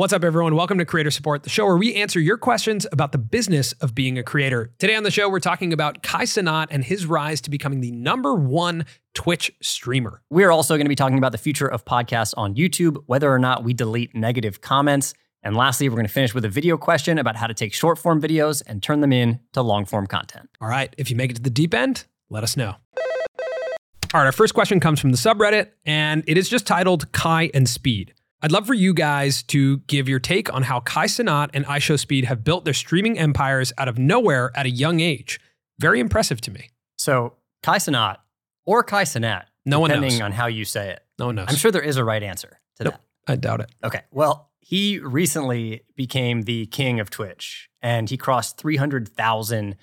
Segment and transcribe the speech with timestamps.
[0.00, 0.56] What's up, everyone?
[0.56, 3.94] Welcome to Creator Support, the show where we answer your questions about the business of
[3.94, 4.72] being a creator.
[4.78, 7.90] Today on the show, we're talking about Kai Cenat and his rise to becoming the
[7.90, 10.22] number one Twitch streamer.
[10.30, 13.38] We're also going to be talking about the future of podcasts on YouTube, whether or
[13.38, 15.12] not we delete negative comments.
[15.42, 17.98] And lastly, we're going to finish with a video question about how to take short
[17.98, 20.48] form videos and turn them in to long form content.
[20.62, 22.76] All right, if you make it to the deep end, let us know.
[24.14, 27.50] All right, our first question comes from the subreddit, and it is just titled Kai
[27.52, 28.14] and Speed.
[28.42, 32.24] I'd love for you guys to give your take on how Kai Cenat and IShowSpeed
[32.24, 35.38] have built their streaming empires out of nowhere at a young age.
[35.78, 36.70] Very impressive to me.
[36.96, 38.16] So, Kai Cenat
[38.64, 40.20] or Kai Cenat, No one depending knows.
[40.22, 41.00] on how you say it.
[41.18, 41.46] No one knows.
[41.50, 42.94] I'm sure there is a right answer to Nope.
[43.28, 43.70] I doubt it.
[43.84, 44.02] Okay.
[44.10, 49.76] Well, he recently became the king of Twitch and he crossed 300,000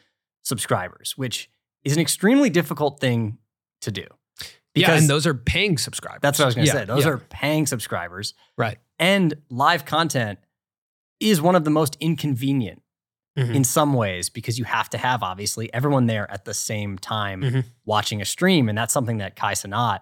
[0.44, 1.50] subscribers, which
[1.84, 3.38] is an extremely difficult thing
[3.82, 4.06] to do.
[4.82, 6.20] Yeah, and those are paying subscribers.
[6.22, 6.86] That's what I was going to Yeah, say.
[6.86, 7.12] Those yeah.
[7.12, 8.34] are paying subscribers.
[8.58, 8.78] right.
[9.00, 10.40] And live content
[11.20, 12.82] is one of the most inconvenient
[13.38, 13.54] Mhm.
[13.56, 17.42] in some ways because you have to have obviously everyone there at the same time
[17.44, 17.66] Mhm.
[17.86, 18.68] watching a stream.
[18.70, 20.00] And that's something that Kai Cenat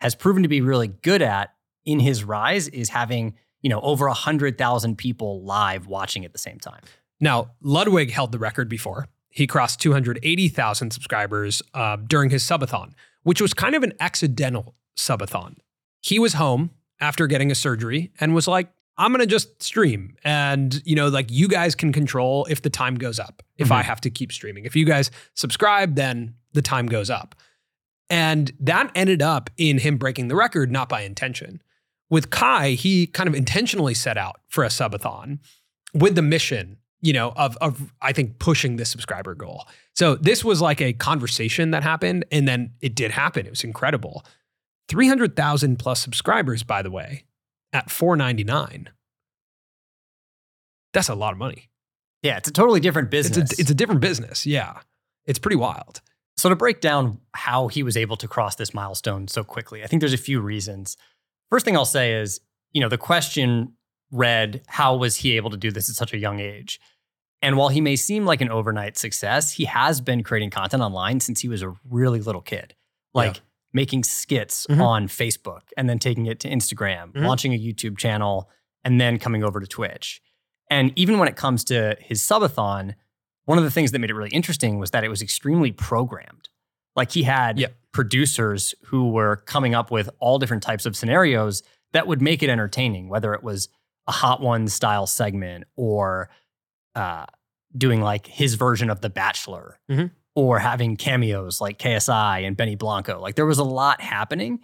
[0.00, 4.06] has proven to be really good at in his rise is having, you know, over
[4.06, 6.80] a hundred thousand people live watching at the same time.
[7.20, 9.08] Now, Ludwig held the record before.
[9.28, 15.56] He crossed 280,000 subscribers uh, during his subathon, which was kind of an accidental subathon.
[16.00, 18.68] He was home after getting a surgery and was like,
[18.98, 20.16] I'm going to just stream.
[20.24, 23.82] And, you know, like you guys can control if the time goes up, if I
[23.82, 23.86] Mhm.
[23.86, 24.64] have to keep streaming.
[24.66, 27.34] If you guys subscribe, then the time goes up.
[28.10, 31.62] And that ended up in him breaking the record, not by intention.
[32.10, 35.38] With Kai, he kind of intentionally set out for a subathon
[35.94, 39.66] with the mission, you know, of of I think pushing the subscriber goal.
[39.94, 43.46] So this was like a conversation that happened, and then it did happen.
[43.46, 44.24] It was incredible.
[44.88, 47.24] Three hundred thousand plus subscribers, by the way,
[47.72, 48.90] at four ninety nine.
[50.92, 51.70] That's a lot of money.
[52.22, 53.38] Yeah, it's a totally different business.
[53.38, 54.44] It's a, it's a different business.
[54.44, 54.80] Yeah,
[55.24, 56.00] it's pretty wild.
[56.36, 59.86] So to break down how he was able to cross this milestone so quickly, I
[59.86, 60.96] think there's a few reasons.
[61.50, 62.40] First thing I'll say is,
[62.72, 63.74] you know, the question
[64.10, 66.80] read, how was he able to do this at such a young age?
[67.42, 71.20] And while he may seem like an overnight success, he has been creating content online
[71.20, 72.74] since he was a really little kid.
[73.14, 73.42] Like Yeah.
[73.72, 74.80] making skits Mhm.
[74.84, 77.24] on Facebook and then taking it to Instagram, Mhm.
[77.24, 78.50] launching a YouTube channel,
[78.84, 80.20] and then coming over to Twitch.
[80.68, 82.94] And even when it comes to his subathon,
[83.44, 86.48] one of the things that made it really interesting was that it was extremely programmed.
[86.96, 87.74] Like he had Yep.
[87.92, 91.62] producers who were coming up with all different types of scenarios
[91.92, 93.68] that would make it entertaining, whether it was
[94.06, 96.30] a Hot One style segment or
[96.94, 97.26] uh,
[97.76, 100.10] doing like his version of The Bachelor Mhm.
[100.34, 103.20] or having cameos like KSI and Benny Blanco.
[103.20, 104.60] Like there was a lot happening.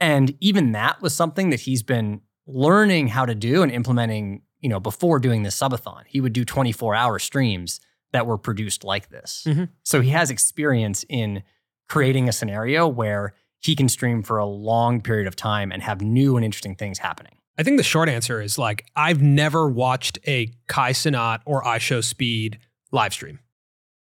[0.00, 4.68] And even that was something that he's been learning how to do and implementing, you
[4.68, 6.02] know, before doing this subathon.
[6.06, 7.80] He would do 24 hour streams
[8.12, 9.44] that were produced like this.
[9.46, 9.68] Mhm.
[9.82, 11.42] So he has experience in
[11.88, 16.00] creating a scenario where he can stream for a long period of time and have
[16.00, 17.36] new and interesting things happening.
[17.58, 22.58] I think the short answer is like I've never watched a Kai Cenat or IShowSpeed
[22.92, 23.38] live stream.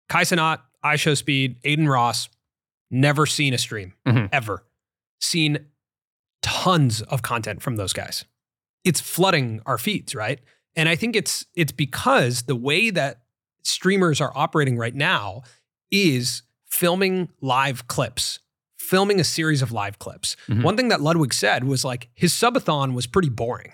[0.09, 2.29] Kai Cenat, IShowSpeed, Adin Ross,
[2.91, 4.29] never seen a stream Mhm.
[4.31, 4.63] ever.
[5.19, 5.65] Seen
[6.41, 8.25] tons of content from those guys.
[8.83, 10.39] It's flooding our feeds, right?
[10.75, 13.21] And I think it's it's because the way that
[13.63, 15.41] streamers are operating right now
[15.91, 18.39] is filming live clips,
[18.89, 20.35] filming a series of live clips.
[20.47, 20.63] Mhm.
[20.63, 23.73] One thing that Ludwig said was like his subathon was pretty boring.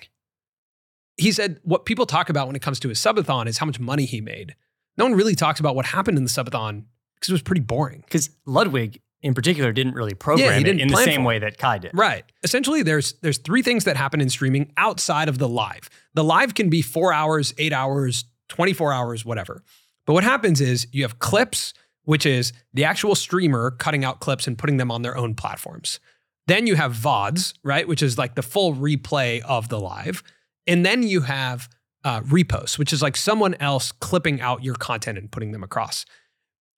[1.18, 3.80] He said what people talk about when it comes to his subathon is how much
[3.80, 4.56] money he made.
[4.98, 6.86] No one really talks about what happened in the subathon
[7.16, 8.02] because it was pretty boring.
[8.06, 11.38] Because Ludwig in particular didn't really program Yeah, he it didn't in the same way
[11.40, 11.92] that Kai did.
[11.94, 12.24] Right.
[12.44, 15.90] Essentially, there's there's three things that happen in streaming outside of the live.
[16.16, 19.64] The live can be four hours, eight hours, 24 hours, whatever.
[20.08, 21.74] But what happens is you have clips,
[22.04, 26.00] which is the actual streamer cutting out clips and putting them on their own platforms.
[26.48, 30.24] Then you have VODs, right, which is like the full replay of the live.
[30.68, 31.70] And then you have
[32.04, 36.06] uh, reposts, which is like someone else clipping out your content and putting them across.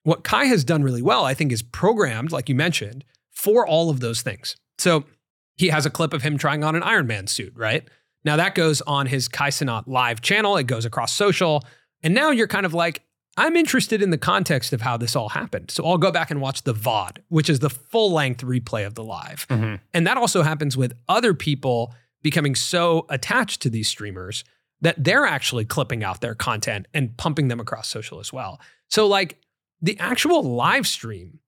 [0.02, 3.88] What Kai has done really well, I think, is programmed, like you mentioned, for all
[3.90, 4.56] of those things.
[4.78, 5.04] So
[5.56, 7.88] he has a clip of him trying on an Iron Man suit, right?
[8.24, 10.56] Now that goes on his Kai Cenat live channel.
[10.56, 11.64] It goes across social.
[12.02, 13.02] And now you're kind of like,
[13.36, 15.70] I'm interested in the context of how this all happened.
[15.70, 18.94] So I'll go back and watch the VOD, which is the full length replay of
[18.94, 19.46] the live.
[19.48, 19.80] Mhm.
[19.92, 24.44] And that also happens with other people becoming so attached to these streamers
[24.80, 28.60] that they're actually clipping out their content and pumping them across social as well.
[28.88, 29.40] So, like,
[29.80, 31.40] the actual live stream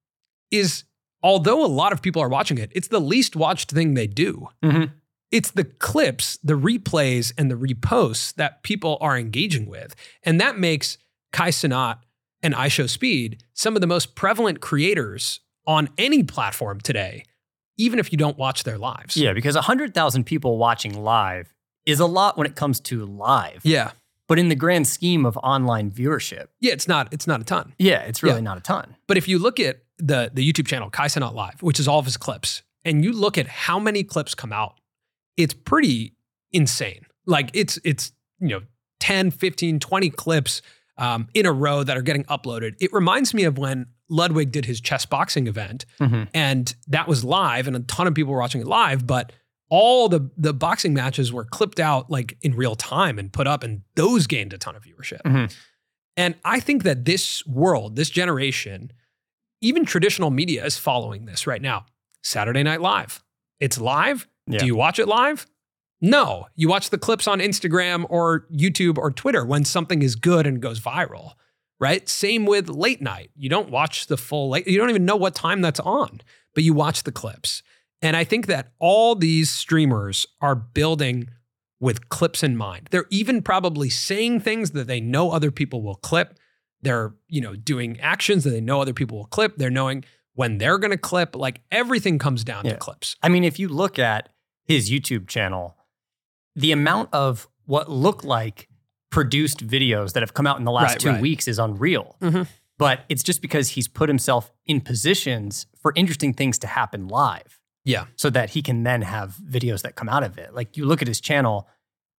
[0.51, 0.85] is,
[1.23, 4.49] although a lot of people are watching it, it's the least watched thing they do.
[4.63, 4.93] Mhm.
[5.33, 9.95] it's the clips, the replays, and the reposts that people are engaging with.
[10.23, 10.99] And that makes
[11.33, 11.99] Kai Cenat
[12.43, 17.25] and IShowSpeed some of the most prevalent creators on any platform today,
[17.77, 19.17] even if you don't watch their lives.
[19.17, 21.53] Yeah, because 100,000 people watching live
[21.85, 23.61] is a lot when it comes to live.
[23.65, 23.91] Yeah.
[24.29, 27.75] But in the grand scheme of online viewership, Yeah, it's not it's not a ton.
[27.79, 28.41] yeah, it's really Yeah.
[28.43, 28.97] not a ton.
[29.07, 31.99] But if you look at the the YouTube channel Kai Cenat Live, which is all
[32.01, 34.75] of his clips, and you look at how many clips come out,
[35.37, 36.15] it's pretty
[36.53, 37.07] insane.
[37.25, 38.63] Like it's it's you know
[38.99, 40.61] 10, 15, 20 clips
[40.99, 42.75] um, in a row that are getting uploaded.
[42.81, 45.85] It reminds me of when Ludwig did his chess boxing event,
[46.33, 49.33] and that was live, and a ton of people were watching it live, but
[49.69, 53.63] all the the boxing matches were clipped out like in real time and put up,
[53.65, 55.23] and those gained a ton of viewership.
[55.23, 55.53] Mhm.
[56.17, 58.93] And I think that this world, this generation,
[59.61, 61.87] even traditional media is following this right now.
[62.23, 63.23] Saturday Night Live.
[63.61, 64.27] It's live.
[64.47, 64.61] Yeah.
[64.61, 65.47] Do you watch it live?
[66.01, 66.47] No.
[66.55, 70.61] You watch the clips on Instagram or YouTube or Twitter when something is good and
[70.61, 71.33] goes viral,
[71.81, 72.09] right?
[72.09, 73.31] Same with late night.
[73.37, 76.21] You don't watch the full late, you don't even know what time that's on,
[76.55, 77.63] but you watch the clips.
[78.03, 81.29] And I think that all these streamers are building
[81.81, 82.89] with clips in mind.
[82.91, 86.39] They're even probably saying things that they know other people will clip.
[86.83, 89.57] They're, you know, doing actions that they know other people will clip.
[89.57, 90.05] They're knowing
[90.35, 91.35] when they're going to clip.
[91.35, 92.73] Like everything comes down Yeah.
[92.73, 93.17] to clips.
[93.23, 94.29] I mean, if you look at
[94.65, 95.75] his YouTube channel,
[96.57, 98.69] the amount of what look like
[99.11, 101.21] produced videos that have come out in the last Right, two right.
[101.23, 102.17] weeks is unreal.
[102.21, 102.49] Mhm.
[102.79, 107.61] But it's just because he's put himself in positions for interesting things to happen live
[107.85, 108.07] Yeah.
[108.17, 110.53] so that he can then have videos that come out of it.
[110.55, 111.69] Like you look at his channel,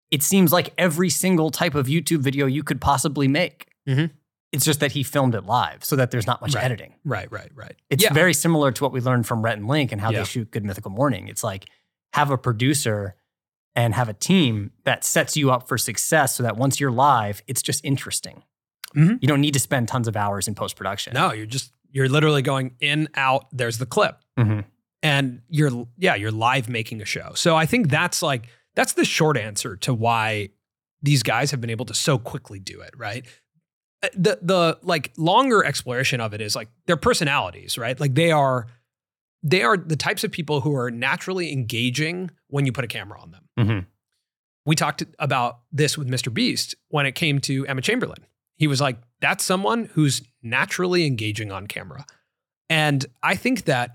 [0.09, 3.67] it seems like every single type of YouTube video you could possibly make.
[3.87, 4.11] Mhm.
[4.53, 6.63] It's just that he filmed it live so that there's not much Right.
[6.63, 6.95] editing.
[7.03, 7.75] Right, right, right.
[7.89, 8.13] It's yeah.
[8.13, 10.19] very similar to what we learned from Rhett and Link and how Yeah.
[10.19, 11.27] they shoot Good Mythical Morning.
[11.27, 11.65] It's like
[12.13, 13.15] have a producer
[13.77, 17.41] and have a team that sets you up for success so that once you're live,
[17.47, 18.43] it's just interesting.
[18.95, 19.19] Mhm.
[19.21, 21.13] You don't need to spend tons of hours in post production.
[21.13, 24.17] no, you're just, you're literally going in, out, there's the clip.
[24.37, 24.65] Mhm.
[25.03, 29.05] and you're yeah you're live making a show so i think that's like that's the
[29.05, 30.49] short answer to why
[31.03, 33.23] these guys have been able to so quickly do it right
[34.01, 38.31] Uh, the the like longer exploration of it is like their personalities right like they
[38.31, 38.65] are
[39.43, 43.19] they are the types of people who are naturally engaging when you put a camera
[43.21, 43.85] on them Mhm.
[44.65, 48.25] we talked about this with MrBeast when it came to emma chamberlain
[48.55, 52.05] he was like that's someone who's naturally engaging on camera
[52.69, 53.91] and i think that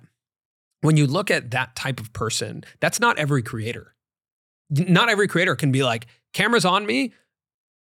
[0.82, 3.94] when you look at that type of person, that's not every creator.
[4.68, 7.12] Not every creator can be like, cameras on me,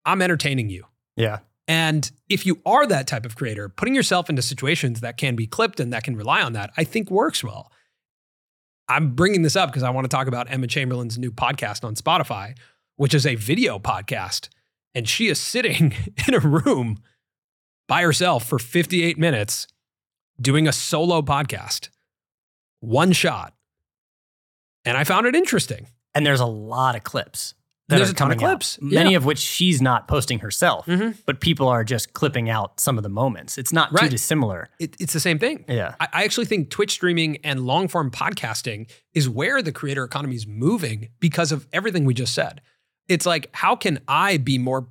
[0.05, 0.83] I'm entertaining you.
[1.15, 1.39] Yeah.
[1.71, 5.47] And if you are that type of creator, putting yourself into situations that can be
[5.47, 7.71] clipped and that can rely on that, I think works well.
[8.89, 11.95] I'm bringing this up because I want to talk about Emma Chamberlain's new podcast on
[11.95, 12.57] Spotify,
[12.97, 14.49] which is a video podcast.
[14.93, 15.93] And she is sitting
[16.27, 16.97] in a room
[17.87, 19.65] by herself for 58 minutes
[20.41, 21.87] doing a solo podcast,
[22.81, 23.53] one shot.
[24.83, 25.87] And I found it interesting.
[26.13, 27.53] And there's a lot of clips.
[27.97, 28.57] There's a ton of coming out.
[28.59, 28.79] clips.
[28.81, 29.17] Many Yeah.
[29.17, 31.17] of which she's not posting herself, Mhm.
[31.25, 33.57] but people are just clipping out some of the moments.
[33.57, 34.69] It's not too dissimilar.
[34.79, 35.65] It, it's the same thing.
[35.67, 35.95] Yeah.
[35.99, 40.35] I, I actually think Twitch streaming and long form podcasting is where the creator economy
[40.35, 42.61] is moving because of everything we just said.
[43.07, 44.87] It's like, how can I be more,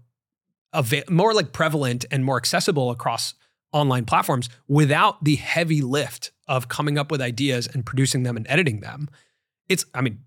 [0.74, 3.34] ava- more like prevalent and more accessible across
[3.72, 8.46] online platforms without the heavy lift of coming up with ideas and producing them and
[8.48, 9.08] editing them?
[9.68, 10.18] It's, I mean,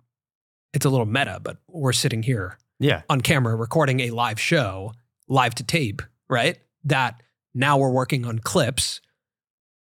[0.74, 3.04] it's a little meta, but we're sitting here Yeah.
[3.10, 4.94] on camera recording a live show,
[5.28, 6.58] live to tape, right?
[6.84, 7.22] That
[7.54, 9.00] now we're working on clips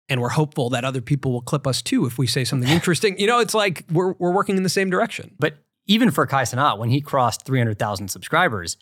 [0.08, 3.18] and we're hopeful that other people will clip us too if we say something interesting.
[3.20, 5.36] You know, it's like we're, we're working in the same direction.
[5.40, 5.56] But
[5.88, 8.78] even for Kai Cenat, when he crossed 300,000 subscribers,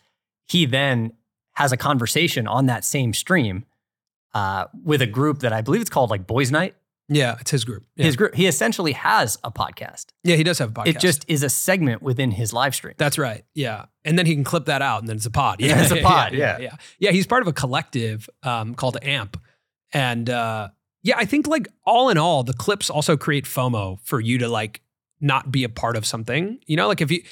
[0.46, 1.12] he then
[1.54, 3.64] has a conversation on that same stream
[4.34, 6.74] uh, with a group that I believe it's called like Boys Night.
[7.08, 7.84] Yeah, it's his group.
[7.96, 10.06] Yeah, His group, he essentially has a podcast.
[10.22, 10.86] yeah he does have a podcast.
[10.86, 12.94] It just is a segment within his live stream.
[12.96, 13.44] That's right.
[13.54, 13.86] Yeah.
[14.06, 15.60] And then he can clip that out and then it's a pod.
[15.60, 16.56] Yeah, it's a pod, Yeah.
[16.58, 16.62] yeah.
[16.64, 16.76] Yeah.
[16.98, 17.10] Yeah.
[17.10, 19.36] He's part of a collective um, called AMP.
[19.92, 20.68] And uh,
[21.02, 24.48] yeah, I think like all in all, the clips also create FOMO for you to
[24.48, 24.80] like
[25.20, 26.58] not be a part of something.
[26.66, 27.22] You know, like if you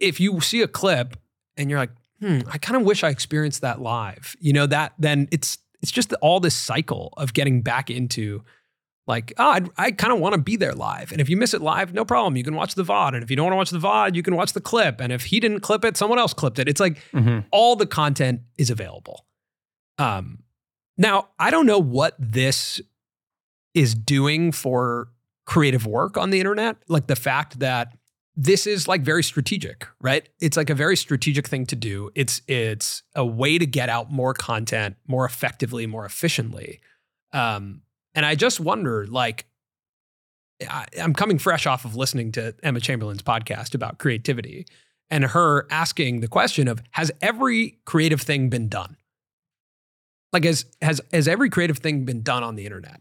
[0.00, 1.16] if you see a clip
[1.56, 4.92] and you're like, hmm, I kind of wish I experienced that live, you know, that
[4.98, 8.42] then it's it's just all this cycle of getting back into
[9.06, 11.12] like, oh, I'd, I kind of want to be there live.
[11.12, 12.36] And if you miss it live, no problem.
[12.36, 13.14] You can watch the VOD.
[13.14, 15.00] And if you don't want to watch the VOD, you can watch the clip.
[15.00, 16.68] And if he didn't clip it, someone else clipped it.
[16.68, 17.44] It's like Mhm.
[17.50, 19.26] all the content is available.
[19.98, 20.44] Um,
[20.96, 22.80] now, I don't know what this
[23.74, 25.08] is doing for
[25.44, 26.76] creative work on the internet.
[26.88, 27.96] Like the fact that
[28.36, 30.28] this is like very strategic, right?
[30.40, 32.10] It's like a very strategic thing to do.
[32.14, 36.80] It's it's a way to get out more content more effectively, more efficiently.
[37.32, 37.82] Um,
[38.14, 39.46] and I just wonder, like,
[40.68, 44.66] I, I'm coming fresh off of listening to Emma Chamberlain's podcast about creativity
[45.10, 48.96] and her asking the question of has every creative thing been done?
[50.32, 53.00] Like, has has has every creative thing been done on the internet?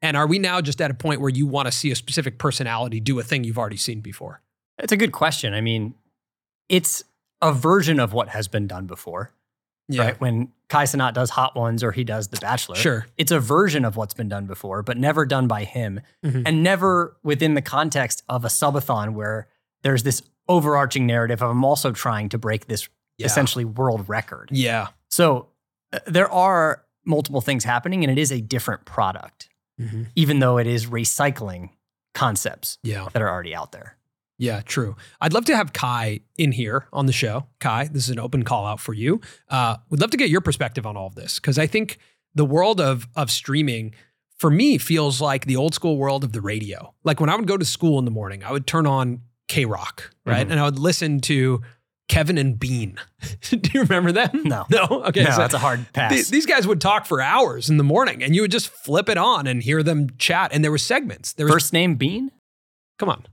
[0.00, 2.38] And are we now just at a point where you want to see a specific
[2.38, 4.42] personality do a thing you've already seen before?
[4.78, 5.54] It's a good question.
[5.54, 5.94] I mean,
[6.68, 7.04] it's
[7.40, 9.32] a version of what has been done before.
[9.90, 10.20] Right.
[10.20, 12.76] When Kai Cenat does Hot Ones or he does The Bachelor.
[12.76, 13.06] Sure.
[13.18, 16.00] It's a version of what's been done before, but never done by him.
[16.24, 16.44] Mhm.
[16.46, 19.48] And never within the context of a subathon where
[19.82, 23.26] there's this overarching narrative of I'm also trying to break this Yeah.
[23.26, 24.48] essentially world record.
[24.52, 24.88] Yeah.
[25.10, 25.48] So
[25.92, 29.48] uh, there are multiple things happening and it is a different product,
[30.14, 31.70] even though it is recycling
[32.14, 33.08] concepts Yeah.
[33.12, 33.96] that are already out there.
[34.42, 34.96] Yeah, true.
[35.20, 37.46] I'd love to have Kai in here on the show.
[37.60, 39.20] Kai, this is an open call out for you.
[39.48, 41.98] Uh, would love to get your perspective on all of this because I think
[42.34, 43.94] the world of of streaming
[44.38, 46.92] for me feels like the old school world of the radio.
[47.04, 50.00] Like when I would go to school in the morning, I would turn on KROQ,
[50.26, 50.50] right, Mhm.
[50.50, 51.62] and I would listen to
[52.08, 52.98] Kevin and Bean.
[53.48, 54.42] Do you remember them?
[54.44, 54.66] No.
[54.70, 55.04] no.
[55.06, 56.10] Okay, no, so- that's a hard pass.
[56.12, 59.08] Th- These guys would talk for hours in the morning, and you would just flip
[59.08, 60.50] it on and hear them chat.
[60.52, 61.32] And there were segments.
[61.32, 62.32] There was First name Bean?
[62.98, 63.24] Come on.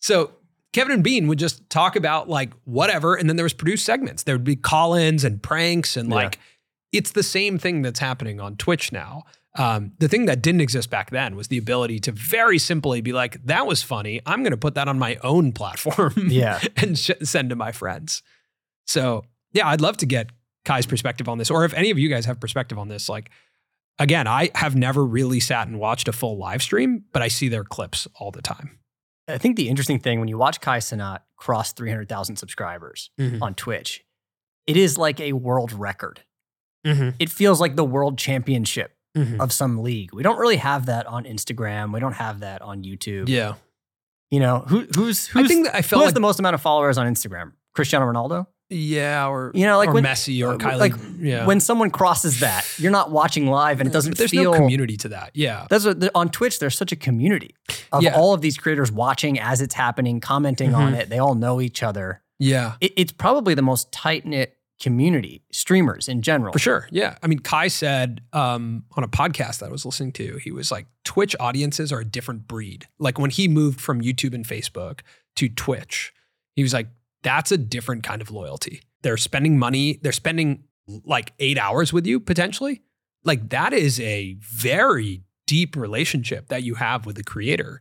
[0.00, 0.32] So
[0.76, 4.22] Kevin and Bean would just talk about like whatever, and then there was produced segments.
[4.22, 6.14] There would be call-ins and pranks, and Yeah.
[6.14, 6.38] like
[6.92, 9.24] it's the same thing that's happening on Twitch now.
[9.58, 13.12] Um, the thing that didn't exist back then was the ability to very simply be
[13.12, 14.20] like, "That was funny.
[14.26, 16.60] I'm going to put that on my own platform, Yeah.
[16.76, 18.22] and sh- send to my friends."
[18.86, 20.28] So yeah, I'd love to get
[20.66, 23.30] Kai's perspective on this, or if any of you guys have perspective on this, like.
[23.98, 27.48] Again, I have never really sat and watched a full live stream, but I see
[27.48, 28.78] their clips all the time.
[29.28, 33.42] I think the interesting thing when you watch Kai Cenat cross 300,000 subscribers Mhm.
[33.42, 34.04] on Twitch,
[34.66, 36.20] it is like a world record.
[36.86, 37.10] Mm-hmm.
[37.18, 39.40] It feels like the world championship Mhm.
[39.40, 40.12] of some league.
[40.14, 41.92] We don't really have that on Instagram.
[41.92, 43.28] We don't have that on YouTube.
[43.28, 43.54] Yeah.
[44.30, 46.60] You know, who, who's who's I think I who has like the most amount of
[46.62, 47.52] followers on Instagram?
[47.74, 48.46] Cristiano Ronaldo?
[48.68, 50.78] Yeah, or You know, like or when- Messi or uh, Kylie.
[50.78, 54.30] like yeah, When someone crosses that, you're not watching live and it doesn't But there's
[54.30, 55.30] feel no community to that.
[55.34, 56.58] Yeah, That's what, on Twitch.
[56.58, 57.54] There's such a community
[57.92, 58.14] of Yeah.
[58.16, 60.98] all of these creators watching as it's happening, commenting on Mhm.
[60.98, 61.08] it.
[61.10, 62.22] They all know each other.
[62.38, 65.42] yeah, It, it's probably the most tight knit community.
[65.52, 66.86] Streamers in general, for sure.
[66.90, 70.50] Yeah, I mean, Kai said um, on a podcast that I was listening to, he
[70.52, 72.86] was like, Twitch audiences are a different breed.
[72.98, 75.00] Like when he moved from YouTube and Facebook
[75.36, 76.12] to Twitch,
[76.54, 76.88] he was like,
[77.22, 78.82] that's a different kind of loyalty.
[79.02, 79.98] They're spending money.
[80.02, 80.64] They're spending
[81.04, 82.82] like eight hours with you potentially.
[83.24, 87.80] Like that is a very deep relationship that you have with the creator.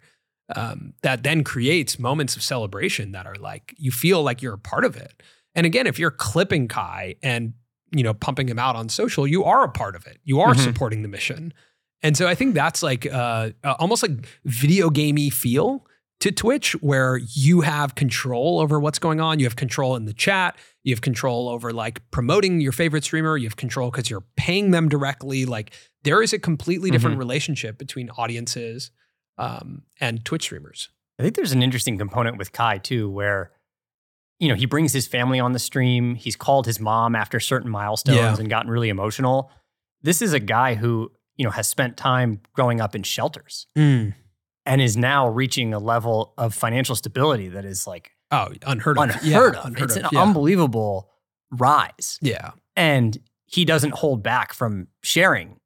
[0.56, 4.60] um, that then creates moments of celebration that are like you feel like you're a
[4.60, 5.24] part of it.
[5.56, 7.54] And again, if you're clipping Kai and
[7.96, 10.20] you know pumping him out on social, you are a part of it.
[10.24, 10.63] You are Mhm.
[10.63, 11.51] supporting the mission.
[12.04, 15.88] And so I think that's like uh, uh, almost like video gamey feel
[16.25, 19.38] to Twitch, where you have control over what's going on.
[19.38, 20.58] You have control in the chat.
[20.84, 23.38] You have control over like promoting your favorite streamer.
[23.38, 25.46] You have control because you're paying them directly.
[25.46, 25.72] Like
[26.03, 28.89] there is a completely different relationship between audiences
[29.38, 30.89] um, and Twitch streamers.
[31.20, 33.51] I think there's an interesting component with Kai too, where
[34.39, 36.15] you know he brings his family on the stream.
[36.15, 38.36] He's called his mom after certain milestones Yeah.
[38.38, 39.51] and gotten really emotional.
[40.01, 43.67] This is a guy who you know has spent time growing up in shelters
[44.65, 49.03] and is now reaching a level of financial stability that is like Oh, unheard of.
[49.03, 49.65] unheard Yeah, of.
[49.65, 50.03] unheard it's of.
[50.05, 50.22] an yeah.
[50.22, 51.10] unbelievable
[51.51, 52.51] rise, yeah.
[52.75, 55.60] and he doesn't hold back from sharing.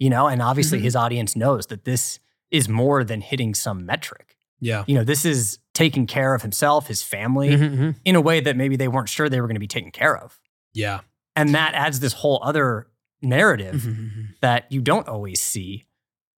[0.00, 0.82] You know, and obviously Mhm.
[0.82, 2.18] his audience knows that this
[2.50, 4.36] is more than hitting some metric.
[4.60, 4.84] Yeah.
[4.88, 7.96] You know, this is taking care of himself, his family, Mhm, mhm.
[8.04, 10.16] in a way that maybe they weren't sure they were going to be taken care
[10.16, 10.40] of.
[10.72, 11.00] Yeah.
[11.36, 12.88] And that adds this whole other
[13.22, 14.26] narrative Mhm, mhm.
[14.40, 15.86] that you don't always see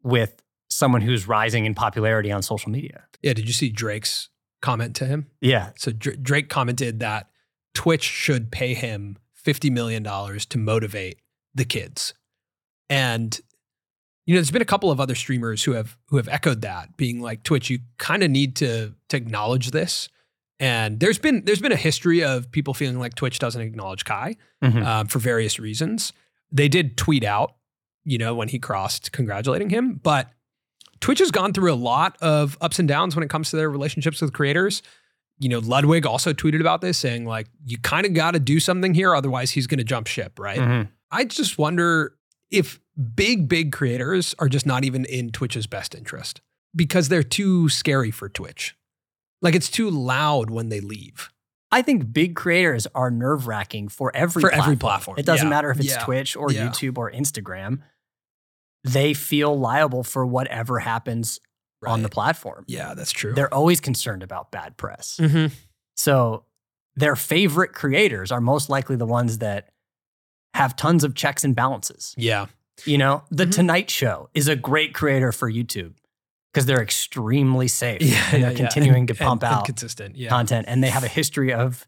[0.02, 0.42] with
[0.76, 3.04] someone who's rising in popularity on social media.
[3.22, 3.32] Yeah.
[3.32, 4.28] Did you see Drake's
[4.62, 5.26] comment to him?
[5.40, 5.70] Yeah.
[5.76, 7.28] So Dr- Drake commented that
[7.74, 11.20] Twitch should pay him $50 million to motivate
[11.54, 12.14] the kids.
[12.90, 13.38] And
[14.26, 16.96] you know, there's been a couple of other streamers who have who have echoed that,
[16.96, 20.08] being like, Twitch, you kind of need to to acknowledge this.
[20.58, 24.34] And there's been there's been a history of people feeling like Twitch doesn't acknowledge Kai
[24.64, 24.84] Mhm.
[24.84, 26.12] um, for various reasons.
[26.50, 27.54] They did tweet out,
[28.04, 30.00] you know, when he crossed, congratulating him.
[30.02, 30.28] But
[31.00, 33.70] Twitch has gone through a lot of ups and downs when it comes to their
[33.70, 34.82] relationships with creators.
[35.38, 38.58] You know, Ludwig also tweeted about this, saying like, you kind of got to do
[38.58, 40.58] something here, otherwise he's going to jump ship, right?
[40.58, 40.88] Mhm.
[41.10, 42.14] I just wonder
[42.50, 42.80] if
[43.14, 46.40] big, big creators are just not even in Twitch's best interest
[46.74, 48.74] because they're too scary for Twitch.
[49.42, 51.30] Like it's too loud when they leave.
[51.70, 54.62] I think big creators are nerve wracking for every For platform.
[54.64, 55.18] every platform.
[55.18, 55.50] It doesn't Yeah.
[55.50, 56.04] matter if it's Yeah.
[56.04, 56.68] Twitch or Yeah.
[56.68, 57.80] YouTube or Instagram.
[58.86, 61.40] They feel liable for whatever happens
[61.86, 62.64] on the platform.
[62.66, 63.32] Yeah, that's true.
[63.34, 65.18] They're always concerned about bad press.
[65.20, 65.52] Mhm.
[65.96, 66.44] So
[66.96, 69.68] their favorite creators are most likely the ones that
[70.54, 72.14] have tons of checks and balances.
[72.16, 72.46] Yeah.
[72.84, 73.52] You know, The Mhm.
[73.52, 75.94] Tonight Show is a great creator for YouTube
[76.52, 78.28] because they're extremely safe Yeah.
[78.32, 78.56] and they're yeah.
[78.56, 80.16] continuing And- to pump and- and out consistent.
[80.16, 80.28] Yeah.
[80.30, 81.86] content and they have a history of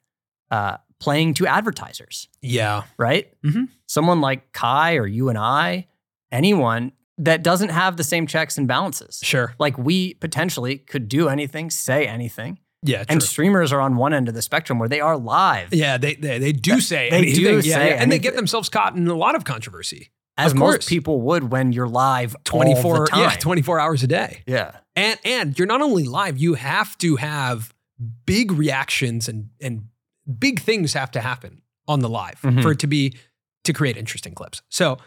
[0.50, 2.84] uh, playing to advertisers, yeah.
[2.98, 3.30] right?
[3.42, 3.68] Mhm.
[3.86, 5.86] Someone like Kai or you and I,
[6.32, 9.20] anyone that doesn't have the same checks and balances.
[9.22, 9.54] Sure.
[9.58, 12.58] Like we potentially could do anything, say anything.
[12.84, 12.98] Yeah.
[12.98, 13.06] True.
[13.08, 15.74] And streamers are on one end of the spectrum where they are live.
[15.74, 15.98] yeah.
[15.98, 17.96] They, they they do say They do yeah, say yeah.
[18.02, 20.10] and they get themselves caught in a lot of controversy.
[20.36, 20.88] as Of most course.
[20.88, 23.20] people would when you're live 24 all the time.
[23.20, 24.76] yeah 24 hours a day yeah.
[24.94, 27.74] and and you're not only live you have to have
[28.26, 29.88] big reactions and and
[30.38, 32.62] big things have to happen on the live Mhm.
[32.62, 33.14] for it to be
[33.64, 34.98] to create interesting clips so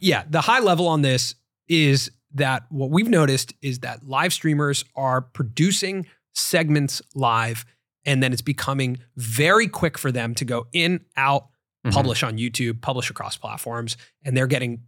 [0.00, 1.34] yeah the high level on this
[1.68, 7.64] is that what we've noticed is that live streamers are producing segments live
[8.04, 11.48] and then it's becoming very quick for them to go in out
[11.84, 11.92] Mhm.
[11.92, 14.84] publish on YouTube, publish across platforms, and they're getting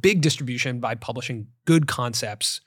[0.00, 2.60] big distribution by publishing good concepts,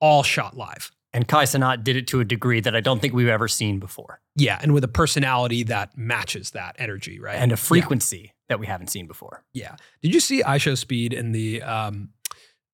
[0.00, 0.92] all shot live.
[1.16, 3.78] And Kai Cenat did it to a degree that I don't think we've ever seen
[3.78, 4.20] before.
[4.36, 7.36] Yeah, and with a personality that matches that energy, right?
[7.36, 9.42] And a Yeah, frequency that we haven't seen before.
[9.54, 9.76] Yeah.
[10.02, 12.10] Did you see IShowSpeed in the um,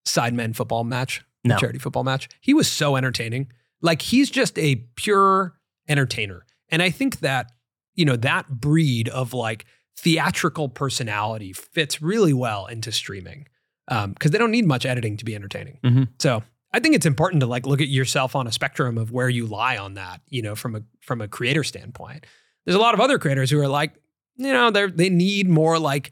[0.06, 1.56] Sidemen football match, the No.
[1.56, 2.28] charity football match?
[2.40, 3.52] He was so entertaining.
[3.80, 5.54] Like he's just a pure
[5.88, 7.52] entertainer, and I think that
[7.94, 13.46] you know that breed of like theatrical personality fits really well into streaming
[13.88, 15.78] because they don't need much editing to be entertaining.
[15.84, 16.08] Mhm.
[16.18, 19.28] So I think it's important to like look at yourself on a spectrum of where
[19.28, 20.20] you lie on that.
[20.28, 22.26] You know, from a from a creator standpoint.
[22.64, 23.94] There's a lot of other creators who are like,
[24.36, 26.10] you know, they they need more like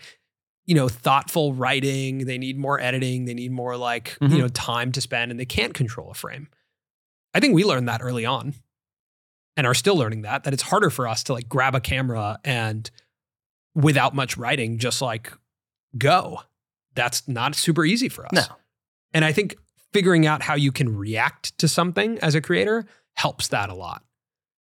[0.66, 2.26] you know thoughtful writing.
[2.26, 3.24] They need more editing.
[3.24, 4.32] They need more like Mhm.
[4.32, 6.48] you know time to spend, and they can't control a frame.
[7.34, 8.54] I think we learned that early on
[9.56, 12.38] and are still learning that that it's harder for us to like grab a camera
[12.44, 12.90] and
[13.74, 15.32] without much writing just like
[15.96, 16.40] go
[16.94, 18.42] that's not super easy for us No.
[19.14, 19.56] and i think
[19.92, 24.04] figuring out how you can react to something as a creator helps that a lot.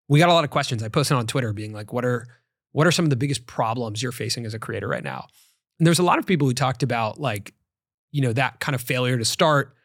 [0.08, 0.82] We got a lot of questions.
[0.84, 2.28] I posted on twitter being like what are
[2.72, 5.28] what are some of the biggest problems you're facing as a creator right now?
[5.80, 7.54] And there's a lot of people who talked about like
[8.12, 9.76] you know that kind of failure to start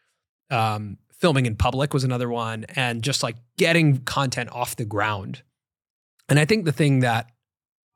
[0.50, 5.42] um, filming in public was another one and just like getting content off the ground.
[6.28, 7.30] And i think the thing that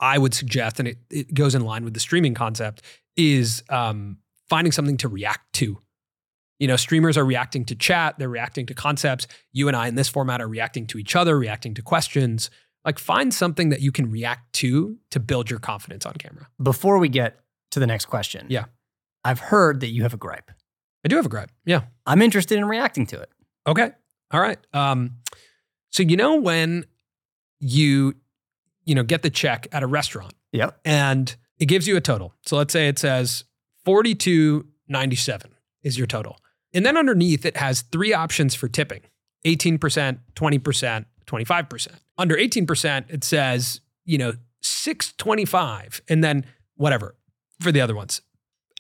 [0.01, 2.83] i would suggest and it, it goes in line with the streaming concept
[3.17, 5.79] is um, finding something to react to
[6.59, 9.95] you know streamers are reacting to chat they're reacting to concepts you and i in
[9.95, 12.51] this format are reacting to each other reacting to questions
[12.85, 16.99] like find something that you can react to to build your confidence on camera Before
[16.99, 17.39] we get
[17.73, 18.65] to the next question, Yeah.
[19.25, 20.51] I've heard that you have a gripe.
[21.05, 23.31] i do have a gripe yeah I'm interested in reacting to it.
[23.67, 23.91] Okay.
[24.31, 24.59] All right.
[24.73, 25.17] Um,
[25.91, 26.87] so you know when
[27.61, 28.15] you
[28.85, 30.71] you know get the check at a restaurant Yeah.
[30.85, 32.33] and it gives you a total.
[32.47, 33.45] So let's say it says
[33.87, 35.45] 42.97
[35.83, 36.37] is your total.
[36.73, 39.03] And then underneath it has three options for tipping.
[39.45, 41.89] 18%, 20%, 25%.
[42.17, 46.45] Under 18% it says, you know, 625 and then
[46.77, 47.15] whatever
[47.61, 48.21] for the other ones.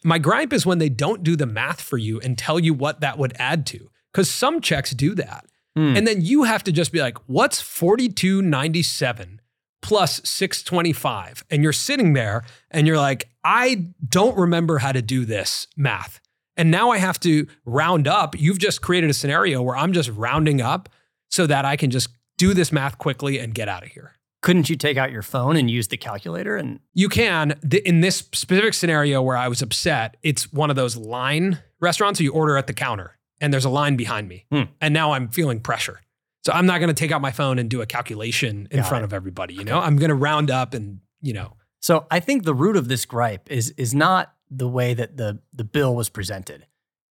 [0.04, 3.00] My gripe is when they don't do the math for you and tell you what
[3.00, 3.90] that would add to.
[4.12, 5.46] Cuz some checks do that.
[5.76, 5.96] Hmm.
[5.96, 9.40] And then you have to just be like, what's 4297
[9.82, 11.44] plus 625?
[11.50, 16.20] And you're sitting there and you're like, I don't remember how to do this math.
[16.58, 18.38] And now I have to round up.
[18.38, 20.88] You've just created a scenario where I'm just rounding up
[21.30, 24.12] so that I can just do this math quickly and get out of here.
[24.42, 26.56] Couldn't you take out your phone and use the calculator?
[26.56, 30.96] And You can, in this specific scenario where I was upset, it's one of those
[30.96, 34.46] line restaurants where you order at the counter and there's a line behind me.
[34.52, 34.62] Hmm.
[34.80, 36.00] And now I'm feeling pressure.
[36.44, 38.88] So I'm not going to take out my phone and do a calculation in Got
[38.88, 39.06] front it.
[39.06, 39.54] of everybody.
[39.54, 42.76] You know, I'm going to round up and, you know, so I think the root
[42.76, 46.66] of this gripe is is not the way that the the bill was presented.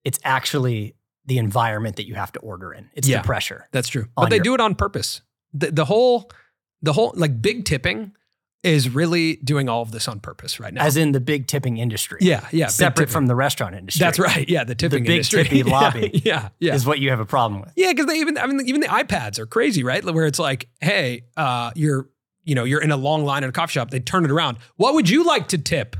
[0.04, 0.94] It's actually
[1.24, 2.88] the environment that you have to order in.
[2.94, 3.20] It's Yeah.
[3.22, 3.66] the pressure.
[3.72, 4.06] that's true.
[4.16, 5.22] But they your- do it on purpose.
[5.52, 6.30] The, the whole,
[6.82, 8.12] the whole, like big tipping
[8.62, 10.82] is really doing all of this on purpose right now.
[10.84, 12.18] As in the big tipping industry.
[12.20, 12.66] yeah, yeah.
[12.68, 14.00] Separate from the restaurant industry.
[14.04, 14.48] That's right.
[14.48, 14.64] Yeah.
[14.64, 15.42] The tipping big industry.
[15.44, 16.48] tippy lobby Yeah.
[16.60, 16.74] Yeah.
[16.74, 17.72] Is what you have a problem with.
[17.76, 20.04] Yeah, because they even I mean even the iPads are crazy, right?
[20.04, 22.08] Where it's like, hey, uh, you're
[22.44, 23.90] you know you're in a long line at a coffee shop.
[23.90, 24.58] They turn it around.
[24.76, 25.96] What would you like to tip?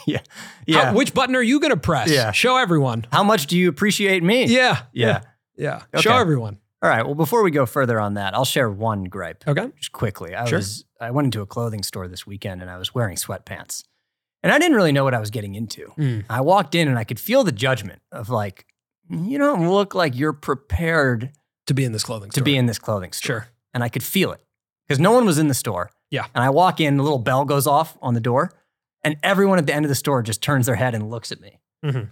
[0.06, 0.20] yeah.
[0.72, 2.10] How- which button are you going to press?
[2.10, 2.32] Yeah.
[2.32, 3.06] Show everyone.
[3.12, 4.44] How much do you appreciate me?
[4.46, 4.82] Yeah.
[4.92, 5.22] Yeah.
[5.56, 5.82] Yeah.
[5.94, 6.02] Okay.
[6.02, 6.58] Show everyone.
[6.82, 7.04] All right.
[7.04, 9.70] Well, before we go further on that, I'll share one gripe Okay.
[9.78, 10.34] just quickly.
[10.34, 10.58] I Sure.
[10.58, 13.82] was I went into a clothing store this weekend and I was wearing sweatpants.
[14.42, 15.92] And I didn't really know what I was getting into.
[15.98, 16.24] Mm.
[16.30, 18.66] I walked in and I could feel the judgment of like,
[19.08, 21.30] you don't look like you're prepared
[21.66, 23.26] To be in this clothing to be in this clothing store.
[23.40, 23.48] Sure.
[23.74, 24.40] And I could feel it
[24.86, 25.90] because no one was in the store.
[26.10, 26.26] Yeah.
[26.34, 28.52] And I walk in, the little bell goes off on the door,
[29.06, 31.40] and everyone at the end of the store just turns their head and looks at
[31.40, 31.60] me.
[31.84, 32.10] Mhm.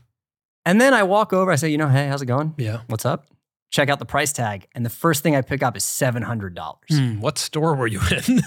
[0.64, 2.54] And then I walk over, I say, you know, hey, how's it going?
[2.56, 2.82] Yeah.
[2.86, 3.26] What's up?
[3.70, 4.68] Check out the price tag.
[4.74, 6.78] And the first thing I pick up is $700.
[6.88, 8.42] Hmm, what store were you in?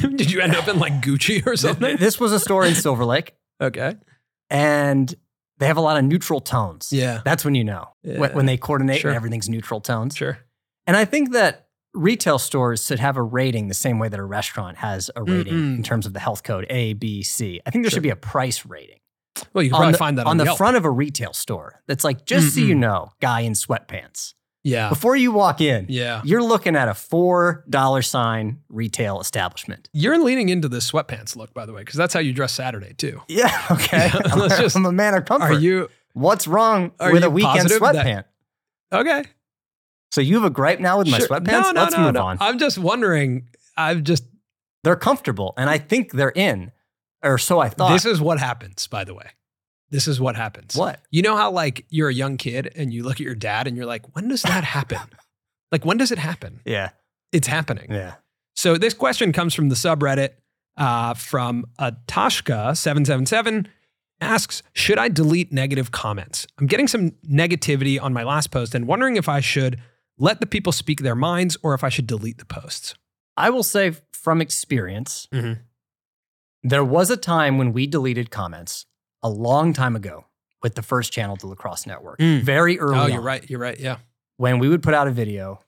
[0.16, 1.96] Did you end up in like Gucci or something?
[1.96, 3.96] This was a store in Silver Lake, Okay.
[4.50, 5.14] and
[5.58, 6.88] they have a lot of neutral tones.
[6.92, 7.20] Yeah.
[7.24, 8.32] That's when you know when, Yeah.
[8.34, 9.10] when they coordinate Sure.
[9.10, 10.16] and everything's neutral tones.
[10.16, 10.38] Sure.
[10.86, 14.24] And I think that retail stores should have a rating the same way that a
[14.24, 15.76] restaurant has a rating Mm-mm.
[15.76, 17.60] in terms of the health code A, B, C.
[17.66, 17.96] I think there Sure.
[17.96, 18.98] should be a price rating
[19.52, 20.58] Well, you can probably the, find that on on, the Yelp.
[20.58, 21.82] front of a retail store.
[21.86, 24.34] That's like, just so you know, guy in sweatpants.
[24.64, 24.88] Yeah.
[24.90, 26.22] Before you walk in, Yeah.
[26.24, 29.88] you're looking at a four dollar sign retail establishment.
[29.92, 32.94] You're leaning into the sweatpants look, by the way, because that's how you dress Saturday
[32.94, 33.20] too.
[33.28, 34.06] Yeah, okay.
[34.14, 35.46] Yeah, I'm, just- I'm a man of comfort.
[35.46, 38.28] Are you What's wrong with a weekend positive that-
[38.92, 39.24] okay?
[40.12, 41.26] So you have a gripe now with my Sure.
[41.28, 41.46] sweatpants?
[41.50, 42.22] No, no, Let's no, move no.
[42.26, 42.36] on.
[42.40, 43.48] I'm just wondering.
[43.76, 44.24] I'm just
[44.84, 46.70] They're comfortable, and I think they're in,
[47.22, 47.92] or so I thought.
[47.92, 48.86] this is what happens.
[48.86, 49.30] By the way,
[49.90, 50.74] this is what happens.
[50.76, 51.00] what?
[51.10, 53.76] You know how like you're a young kid and you look at your dad and
[53.76, 54.98] you're like, when does that happen?
[55.72, 56.60] like when does it happen?
[56.66, 56.90] Yeah,
[57.32, 57.86] It's happening.
[57.90, 58.14] yeah.
[58.54, 60.30] So this question comes from the subreddit
[60.76, 63.66] uh, from Atashka777
[64.20, 66.46] asks, should I delete negative comments?
[66.58, 69.80] I'm getting some negativity on my last post and wondering if I should
[70.22, 72.94] let the people speak their minds or if I should delete the posts.
[73.36, 75.58] I will say from experience, Mhm.
[76.62, 78.86] there was a time when we deleted comments
[79.22, 80.26] a long time ago
[80.62, 82.20] with the first channel, the Lacrosse Network.
[82.20, 82.42] Mm.
[82.42, 82.98] Very early.
[82.98, 83.24] Oh, you're on.
[83.24, 83.50] right.
[83.50, 83.78] You're right.
[83.80, 83.98] Yeah.
[84.36, 85.60] When we would put out a video,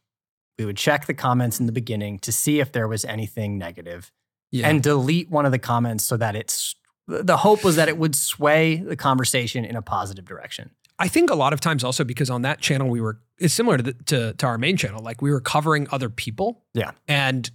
[0.57, 4.13] we would check the comments in the beginning to see if there was anything negative
[4.53, 4.69] Yeah.
[4.69, 6.77] and delete one of the comments so that it's
[7.09, 10.71] the hope was that it would sway the conversation in a positive direction.
[10.99, 13.77] I think a lot of times also because on that channel we were it's similar
[13.79, 16.63] to, the, to to our main channel like we were covering other people.
[16.75, 16.93] Yeah.
[17.09, 17.51] And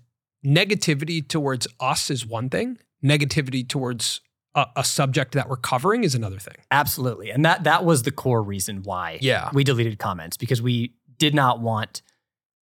[0.45, 2.77] negativity towards us is one thing.
[3.03, 4.21] Negativity towards
[4.55, 6.55] a, a subject that we're covering is another thing.
[6.71, 7.29] Absolutely.
[7.29, 9.49] And that that was the core reason why Yeah.
[9.53, 12.01] we deleted comments because we did not want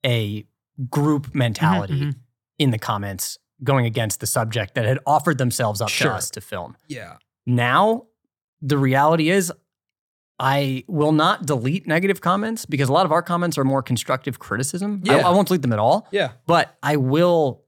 [0.04, 0.46] a
[0.90, 2.14] group mentality mhm.
[2.58, 6.10] in the comments going against the subject that had offered themselves up Sure.
[6.10, 6.76] to us to film.
[6.88, 7.18] Yeah.
[7.46, 8.06] Now,
[8.60, 9.52] the reality is
[10.38, 14.38] I will not delete negative comments because a lot of our comments are more constructive
[14.38, 15.02] criticism.
[15.08, 15.28] I- Yeah.
[15.28, 16.32] I won't delete them at all, Yeah.
[16.46, 17.62] but I will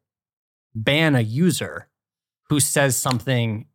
[0.74, 1.88] ban a user
[2.48, 3.66] who says something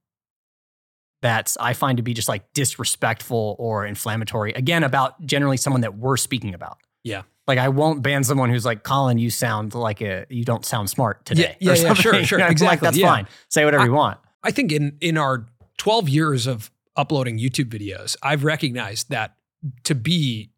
[1.21, 4.54] that's I find to be just like disrespectful or inflammatory.
[4.54, 6.80] Again, about generally someone that we're speaking about.
[7.04, 7.23] Yeah.
[7.47, 10.89] Like I won't ban someone who's like, Colin, you sound like a you don't sound
[10.89, 11.56] smart today.
[11.60, 13.08] yeah, or yeah, sure, sure, I'm Like, exactly, that's yeah.
[13.08, 13.27] fine.
[13.49, 14.19] Say whatever I- you want.
[14.43, 15.45] I think in in our
[15.77, 19.36] 12 years of uploading YouTube videos, I've recognized that
[19.84, 20.51] to be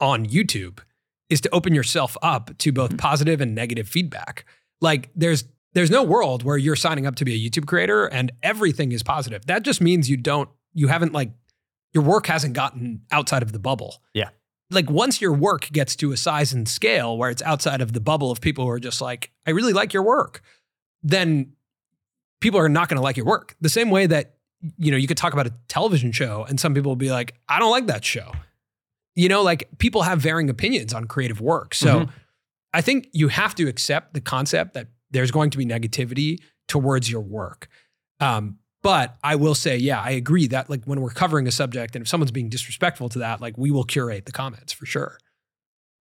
[0.00, 0.80] on YouTube
[1.28, 2.98] is to open yourself up to both mm-hmm.
[2.98, 4.44] positive and negative feedback.
[4.80, 8.32] Like there's there's no world where you're signing up to be a YouTube creator and
[8.42, 9.44] everything is positive.
[9.46, 11.32] That just means you don't you haven't like
[11.92, 14.02] your work hasn't gotten outside of the bubble.
[14.14, 14.30] Yeah.
[14.70, 18.00] Like once your work gets to a size and scale where it's outside of the
[18.00, 20.42] bubble of people who are just like, I really like your work,
[21.02, 21.52] then
[22.40, 23.56] people are not going to like your work.
[23.60, 24.34] The same way that
[24.76, 27.34] you know you could talk about a television show and some people will be like,
[27.48, 28.32] I don't like that show.
[29.14, 31.74] You know, like people have varying opinions on creative work.
[31.74, 32.10] So Mhm.
[32.72, 37.10] I think you have to accept the concept that there's going to be negativity towards
[37.10, 37.68] your work.
[38.20, 41.96] Um, but I will say, yeah, I agree that like when we're covering a subject
[41.96, 45.18] and if someone's being disrespectful to that, like we will curate the comments for sure.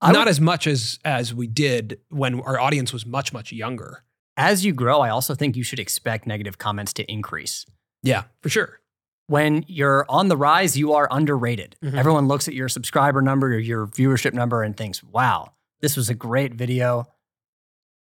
[0.02, 3.52] I Not would- as much as as we did when our audience was much much
[3.52, 4.04] younger.
[4.36, 7.66] As you grow, I also think you should expect negative comments to increase.
[8.04, 8.80] Yeah, for sure.
[9.28, 11.76] When you're on the rise, you are underrated.
[11.84, 11.96] Mhm.
[11.96, 16.10] Everyone looks at your subscriber number or your viewership number and thinks, wow, this was
[16.10, 17.06] a great video.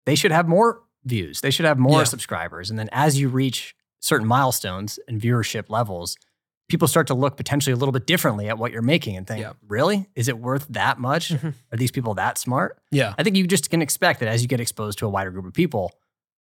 [0.06, 2.04] They should have more views, they should have more Yeah.
[2.06, 2.70] subscribers.
[2.70, 6.16] And then as you reach certain milestones and viewership levels,
[6.70, 9.42] people start to look potentially a little bit differently at what you're making and think,
[9.42, 9.54] Yeah.
[9.68, 10.08] really?
[10.16, 11.30] Is it worth that much?
[11.30, 11.54] Mhm.
[11.72, 12.80] Are these people that smart?
[12.92, 15.32] Yeah, I think you just can expect that as you get exposed to a wider
[15.32, 15.92] group of people,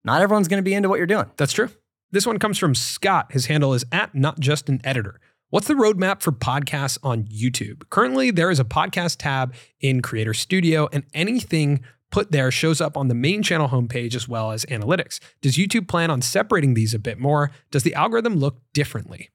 [0.06, 1.30] not everyone's going to be into what you're doing.
[1.36, 1.70] that's true.
[2.12, 3.32] This one comes from Scott.
[3.32, 5.20] His handle is at not just an editor.
[5.52, 7.88] What's the roadmap for podcasts on YouTube?
[7.90, 12.98] Currently, there is a podcast tab in Creator Studio, and anything put there shows up
[12.98, 15.20] on the main channel homepage as well as analytics.
[15.42, 17.52] Does YouTube plan on separating these a bit more?
[17.70, 19.30] Does the algorithm look differently?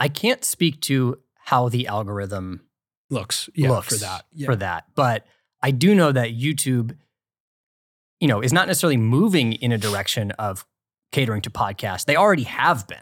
[0.00, 2.62] I can't speak to how the algorithm
[3.08, 4.24] Looks, yeah, looks for that.
[4.32, 4.46] Yeah.
[4.46, 5.26] for that, but
[5.62, 6.96] I do know that YouTube,
[8.18, 10.66] you know, is not necessarily moving in a direction of
[11.12, 12.04] catering to podcasts.
[12.04, 12.98] They already have been.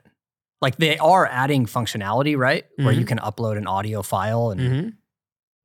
[0.61, 2.65] Like they are adding functionality, right?
[2.77, 3.09] Where you Mhm.
[3.09, 4.89] can upload an audio file and Mm-hmm.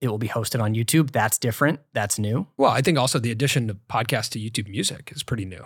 [0.02, 1.12] it will be hosted on YouTube.
[1.12, 1.80] That's different.
[1.94, 2.48] That's new.
[2.58, 5.66] Well, I think also the addition of podcasts to YouTube Music is pretty new.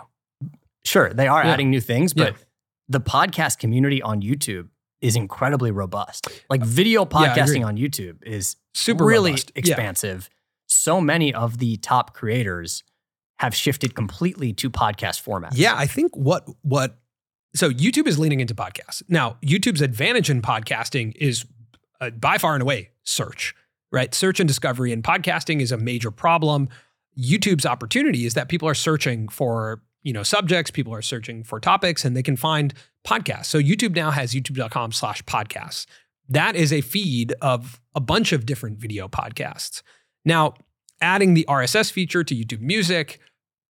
[0.84, 1.52] Sure, they are Yeah.
[1.52, 2.24] adding new things, Yeah.
[2.30, 2.36] but
[2.88, 4.68] the podcast community on YouTube
[5.00, 6.28] is incredibly robust.
[6.50, 9.52] Like video Yeah, podcasting on YouTube is Super really robust.
[9.54, 9.58] Yeah.
[9.60, 10.30] expansive.
[10.68, 12.82] So many of the top creators
[13.38, 15.54] have shifted completely to podcast format.
[15.56, 16.98] Yeah, I think what what
[17.54, 19.02] so YouTube is leaning into podcasts.
[19.08, 21.44] Now, YouTube's advantage in podcasting is
[22.00, 23.54] uh, by far and away search,
[23.92, 24.14] right?
[24.14, 26.68] Search and discovery in podcasting is a major problem.
[27.18, 31.60] YouTube's opportunity is that people are searching for, you know, subjects, people are searching for
[31.60, 32.74] topics and they can find
[33.06, 33.46] podcasts.
[33.46, 35.86] So YouTube now has youtube.com slash podcasts.
[36.28, 39.82] That is a feed of a bunch of different video podcasts.
[40.24, 40.54] Now,
[41.04, 43.20] adding the RSS feature to YouTube Music,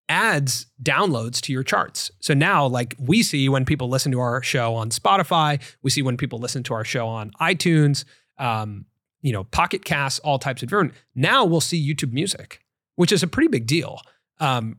[0.09, 2.13] adds downloads to your charts.
[2.21, 6.01] So now, like we see when people listen to our show on Spotify, we see
[6.01, 8.05] when people listen to our show on iTunes,
[8.39, 8.87] um,
[9.21, 10.95] you know, Pocket Casts, all types of different.
[11.15, 12.61] Now we'll see YouTube Music,
[12.95, 14.01] which is a pretty big deal.
[14.39, 14.77] Um,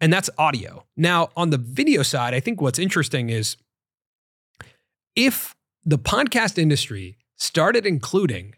[0.00, 0.84] and that's audio.
[0.96, 3.56] Now, on the video side, I think what's interesting is
[5.16, 8.56] if the podcast industry started including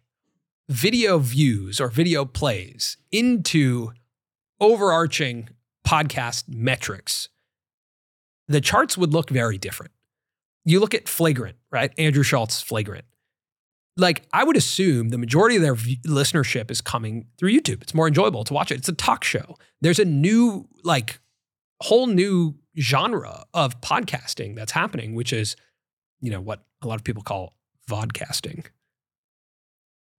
[0.68, 3.92] video views or video plays into
[4.60, 5.48] overarching
[5.86, 7.28] podcast metrics,
[8.48, 9.92] the charts would look very different.
[10.64, 11.92] You look at Flagrant, right?
[11.98, 13.04] Andrew Schulz, Flagrant.
[13.96, 17.82] Like, I would assume the majority of their v- listenership is coming through YouTube.
[17.82, 18.78] It's more enjoyable to watch it.
[18.78, 19.56] It's a talk show.
[19.80, 21.18] There's a new, like,
[21.80, 25.56] whole new genre of podcasting that's happening, which is,
[26.20, 27.54] you know, what a lot of people call
[27.88, 28.66] vodcasting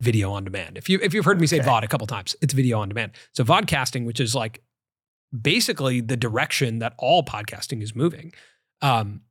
[0.02, 0.78] video on demand.
[0.78, 1.68] If you if you've heard me say Okay.
[1.68, 3.12] VOD a couple times, it's video on demand.
[3.34, 4.62] So vodcasting, which is like
[5.40, 8.34] basically the direction that all podcasting is moving.
[8.82, 9.22] Um,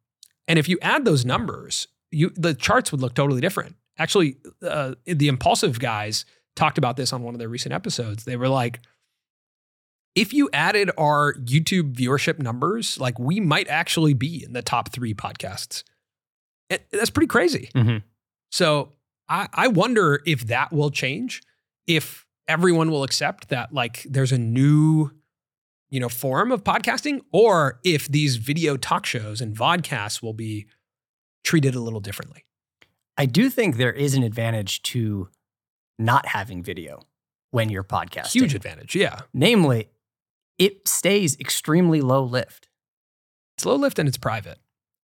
[0.48, 3.76] and if you add those numbers, you the charts would look totally different.
[3.98, 6.24] Actually, uh, the Impaulsive guys
[6.54, 8.24] talked about this on one of their recent episodes.
[8.24, 8.80] They were like,
[10.14, 14.90] if you added our YouTube viewership numbers, like we might actually be in the top
[14.92, 15.82] three podcasts.
[16.70, 17.70] It- that's pretty crazy.
[17.74, 18.02] Mhm.
[18.50, 18.92] So
[19.28, 21.42] I, I wonder if that will change,
[21.86, 25.10] if everyone will accept that like there's a new,
[25.90, 30.66] you know, form of podcasting, or if these video talk shows and vodcasts will be
[31.44, 32.44] treated a little differently.
[33.16, 35.28] I do think there is an advantage to
[35.98, 37.00] not having video
[37.50, 38.32] when you're podcasting.
[38.32, 38.94] Huge advantage.
[38.94, 39.20] Yeah.
[39.32, 39.88] Namely,
[40.58, 42.68] it stays extremely low lift.
[43.56, 44.58] It's low lift and it's private.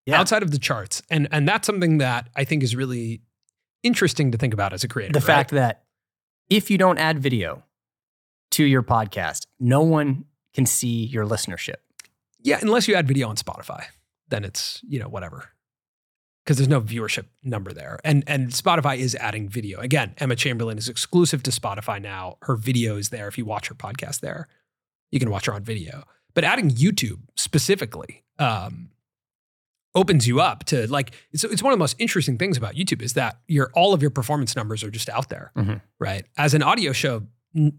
[0.05, 0.21] Yeah.
[0.21, 1.01] Outside of the charts.
[1.11, 3.23] And and that's something that I think is really
[3.83, 5.13] interesting to think about as a creator.
[5.13, 5.27] the right?
[5.27, 5.85] fact that
[6.49, 7.63] if you don't add video
[8.53, 11.77] to your podcast, no one can see your listenership.
[12.41, 13.85] Yeah, unless you add video on Spotify,
[14.29, 15.51] then it's, you know, whatever.
[16.45, 18.01] Because there's no viewership number there.
[18.03, 19.79] And and Spotify is adding video.
[19.79, 22.37] Again, Emma Chamberlain is exclusive to Spotify now.
[22.43, 23.29] Her video is there.
[23.29, 24.49] If you watch her podcast there,
[25.13, 26.03] you can watch her on video.
[26.35, 28.91] But adding YouTube specifically um,
[29.95, 33.03] opens you up to like it's, it's one of the most interesting things about YouTube
[33.03, 35.81] is that your all of your performance numbers are just out there, Mhm.
[36.01, 36.25] right?
[36.39, 37.23] As an audio show,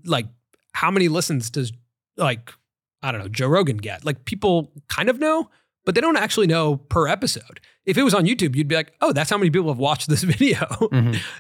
[0.06, 0.28] like
[0.74, 1.72] how many listens does
[2.18, 2.54] like
[3.02, 4.06] I don't know Joe Rogan get?
[4.06, 5.50] Like people kind of know,
[5.86, 7.60] but they don't actually know per episode.
[7.86, 10.08] If it was on YouTube, you'd be like, oh, that's how many people have watched
[10.08, 10.68] this video.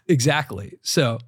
[0.07, 0.77] exactly.
[0.81, 1.19] So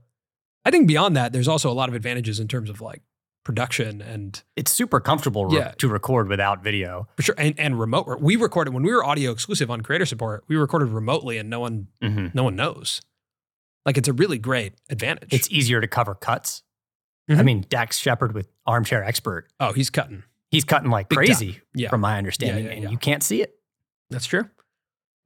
[0.65, 3.01] I think beyond that, there's also a lot of advantages in terms of like
[3.45, 5.71] production and It's super comfortable re- Yeah.
[5.77, 7.08] to record without video.
[7.15, 8.19] for sure and, and remote.
[8.19, 10.43] We recorded when we were audio exclusive on creator support.
[10.49, 12.36] We recorded remotely, and no one Mhm.
[12.36, 12.99] no one knows.
[13.86, 15.31] Like it's a really great advantage.
[15.34, 16.63] It's easier to cover cuts.
[17.29, 17.45] I Mhm.
[17.45, 20.23] mean, Dax Shepard with Armchair Expert, oh, he's cutting.
[20.51, 21.25] he's cutting like Big time.
[21.27, 21.89] crazy, Yeah.
[21.89, 22.89] from my understanding, yeah, and yeah.
[22.89, 23.55] you can't see it.
[24.10, 24.49] That's true.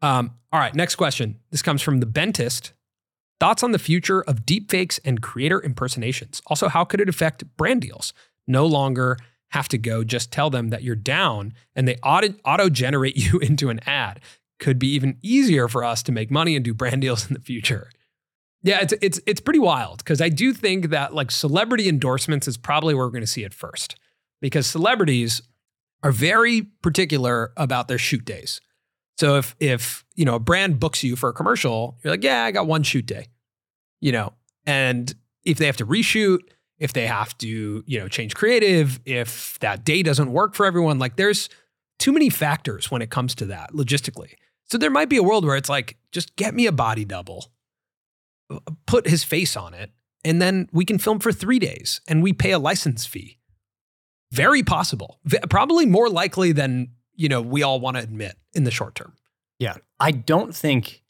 [0.01, 1.39] Um, all right, next question.
[1.51, 2.73] This comes from the Bentist.
[3.39, 6.41] Thoughts on the future of deepfakes and creator impersonations?
[6.47, 8.13] Also, how could it affect brand deals?
[8.47, 9.17] No longer
[9.51, 13.69] have to go just tell them that you're down and they auto generate you into
[13.69, 14.19] an ad.
[14.59, 17.39] Could be even easier for us to make money and do brand deals in the
[17.39, 17.89] future.
[18.61, 22.57] Yeah, it's it's it's pretty wild because I do think that like celebrity endorsements is
[22.57, 23.95] probably where we're going to see it first
[24.41, 25.41] because celebrities
[26.03, 28.59] are very particular about their shoot days.
[29.17, 32.43] So if if you know a brand books you for a commercial, you're like, yeah,
[32.43, 33.27] I got one shoot day,
[34.01, 34.33] you know,
[34.65, 36.39] and if they have to reshoot,
[36.77, 40.99] if they have to you know change creative, if that day doesn't work for everyone,
[40.99, 41.47] like there's
[41.99, 44.33] too many factors when it comes to that logistically.
[44.65, 47.47] So there might be a world where it's like, just get me a body double,
[48.85, 49.89] put his face on it,
[50.25, 53.39] and then we can film for three days and we pay a license fee.
[54.33, 55.21] Very possible.
[55.49, 59.13] Probably more likely than you know we all want to admit in the short term.
[59.59, 59.75] Yeah.
[59.99, 61.03] I don't think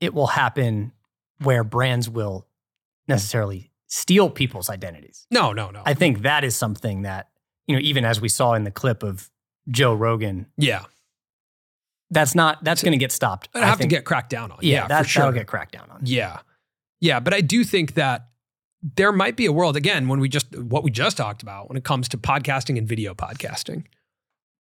[0.00, 0.92] it will happen
[1.42, 2.46] where brands will
[3.08, 5.26] necessarily steal people's identities.
[5.30, 5.82] No, no, no.
[5.86, 7.28] I think that is something that,
[7.66, 9.30] you know, even as we saw in the clip of
[9.70, 10.84] Joe Rogan, yeah,
[12.10, 13.48] that's not that's going to get stopped.
[13.54, 14.58] I have think- to get cracked down on.
[14.62, 15.20] yeah, Yeah, that, for sure.
[15.22, 16.00] that'll get cracked down on.
[16.04, 16.38] Yeah.
[17.00, 17.20] Yeah.
[17.20, 18.28] But I do think that
[18.96, 21.76] there might be a world, again, when we just, what we just talked about when
[21.76, 23.84] it comes to podcasting and video podcasting.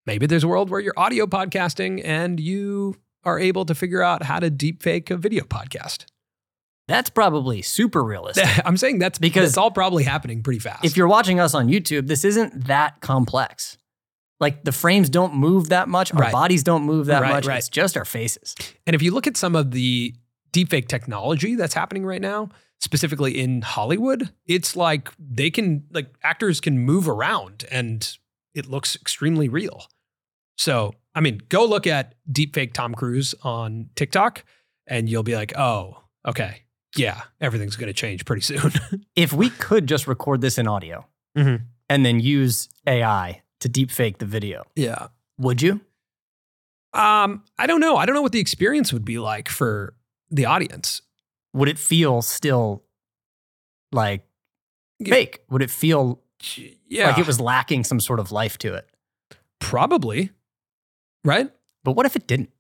[0.07, 4.23] Maybe there's a world where you're audio podcasting and you are able to figure out
[4.25, 6.07] how to deepfake a video podcast.
[6.89, 8.47] That's probably super realistic.
[8.65, 10.85] I'm saying that's Because- it's all probably happening pretty fast.
[10.85, 13.77] if you're watching us on YouTube, this isn't that complex.
[14.41, 16.33] Like the frames don't move that much, our Right.
[16.33, 17.47] bodies don't move that Right, much.
[17.47, 17.59] right.
[17.59, 18.55] It's just our faces.
[18.87, 20.15] and if you look at some of the
[20.53, 22.49] deepfake technology that's happening right now,
[22.81, 28.17] specifically in Hollywood, it's like they can, like actors can move around and
[28.55, 29.85] it looks extremely real.
[30.59, 34.45] So, I mean, go look at deepfake Tom Cruise on TikTok
[34.87, 36.63] and you'll be like, oh, okay.
[36.97, 38.73] Yeah, everything's going to change pretty soon.
[39.17, 41.63] If we could just record this in audio Mhm.
[41.89, 45.09] and then use AI to deepfake the video, yeah.
[45.39, 45.81] would you?
[46.93, 47.97] Um, I don't know.
[47.97, 49.95] I don't know what the experience would be like for
[50.31, 51.03] the audience.
[51.53, 52.83] Would it feel still
[53.93, 54.25] like
[54.99, 55.15] Yeah.
[55.15, 55.41] fake?
[55.51, 56.21] Would it feel
[56.89, 57.09] Yeah.
[57.09, 58.89] like it was lacking some sort of life to it?
[59.61, 60.31] probably.
[61.25, 61.51] Right?
[61.85, 62.51] But what if it didn't?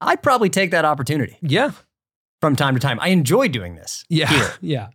[0.00, 1.70] I'd probably take that opportunity Yeah.
[2.40, 2.98] from time to time.
[3.00, 4.26] I enjoy doing this Yeah.
[4.28, 4.88] here, Yeah.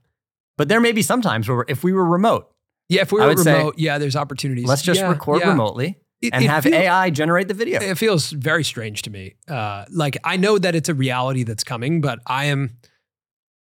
[0.57, 2.51] but there may be some times where if we were remote,
[2.89, 4.65] Yeah, if we were would say, remote, yeah, there's opportunities.
[4.65, 5.49] let's just Yeah, record yeah.
[5.49, 7.81] remotely It- and it have feels- AI generate the video.
[7.81, 9.35] It feels very strange to me.
[9.47, 12.77] Uh, like I know that it's a reality that's coming, but I am.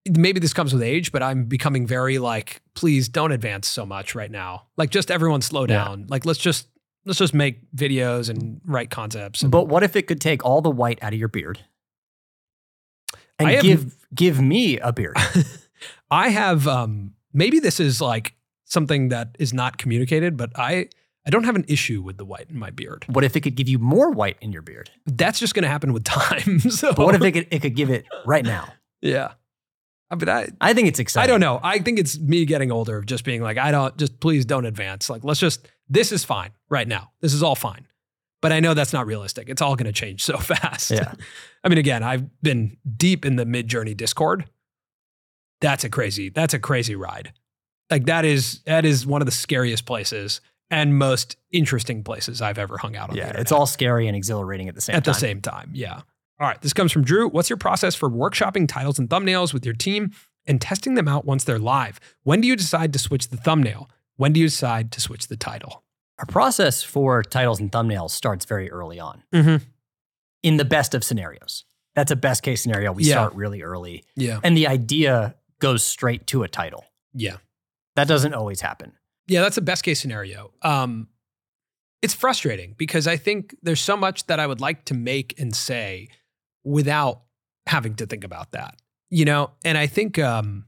[0.09, 4.15] Maybe this comes with age, but I'm becoming very like, please don't advance so much
[4.15, 4.67] right now.
[4.77, 5.85] Like, just everyone slow Yeah.
[5.85, 6.07] down.
[6.09, 6.69] Like, let's just
[7.05, 9.43] let's just make videos and write concepts.
[9.43, 11.61] And, But what if it could take all the white out of your beard
[13.39, 15.17] and have- give give me a beard?
[16.11, 18.35] I have um, maybe this is like
[18.65, 20.89] something that is not communicated, but I
[21.27, 23.05] I don't have an issue with the white in my beard.
[23.09, 24.91] what if it could give you more white in your beard?
[25.07, 26.61] That's just going to happen with time.
[26.61, 28.73] so, But what if it could, it could give it right now?
[29.03, 29.33] Yeah.
[30.11, 31.25] Uh, I mean, I, I think it's exciting.
[31.25, 31.61] I don't know.
[31.63, 34.67] I think it's me getting older of just being like, I don't, just please don't
[34.67, 35.09] advance.
[35.09, 37.13] Like, let's just, this is fine right now.
[37.21, 37.87] This is all fine.
[38.43, 39.49] But I know that's not realistic.
[39.49, 40.91] It's all going to change so fast.
[40.91, 41.13] Yeah.
[41.63, 44.47] I mean, again, I've been deep in the Midjourney Discord.
[45.61, 47.33] That's a crazy, that's a crazy ride.
[47.91, 52.59] Like that is, that is one of the scariest places and most interesting places I've
[52.59, 53.17] ever hung out on.
[53.17, 55.13] Yeah, it's all scary and exhilarating at the same at time.
[55.13, 55.71] the same time.
[55.75, 56.03] Yeah.
[56.41, 56.61] All right.
[56.63, 57.29] This comes from Drew.
[57.29, 60.13] What's your process for workshopping titles and thumbnails with your team
[60.47, 62.01] and testing them out once they're live?
[62.23, 63.91] When do you decide to switch the thumbnail?
[64.17, 65.85] When do you decide to switch the title?
[66.19, 69.23] Our process for titles and thumbnails starts very early on.
[69.35, 69.65] Mm-hmm.
[70.43, 72.93] In the best of scenarios, that's a best case scenario.
[72.93, 73.15] We Yeah.
[73.17, 74.41] start really early, Yeah.
[74.43, 76.85] and the idea goes straight to a title.
[77.13, 77.37] Yeah.
[77.97, 78.93] That doesn't always happen.
[79.27, 79.43] Yeah.
[79.43, 80.53] That's a best case scenario.
[80.63, 81.09] Um,
[82.01, 85.55] it's frustrating because I think there's so much that I would like to make and
[85.55, 86.09] say
[86.65, 87.23] without
[87.67, 88.77] having to think about that,
[89.09, 89.51] you know?
[89.65, 90.67] And I think um,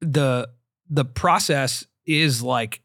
[0.00, 0.48] the
[0.88, 2.80] the process is like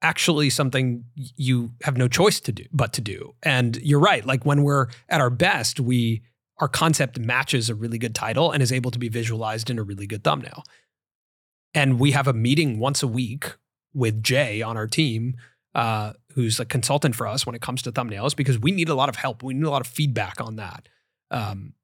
[0.00, 3.34] actually something you have no choice to do but to do.
[3.42, 4.24] And you're right.
[4.26, 6.22] Like when we're at our best, we
[6.58, 9.82] our concept matches a really good title and is able to be visualized in a
[9.82, 10.64] really good thumbnail.
[11.74, 13.56] And we have a meeting once a week
[13.94, 15.36] with Jay on our team,
[15.74, 18.94] uh, who's a consultant for us when it comes to thumbnails, because we need a
[18.94, 19.42] lot of help.
[19.42, 20.88] We need a lot of feedback on that.
[21.30, 21.74] Um,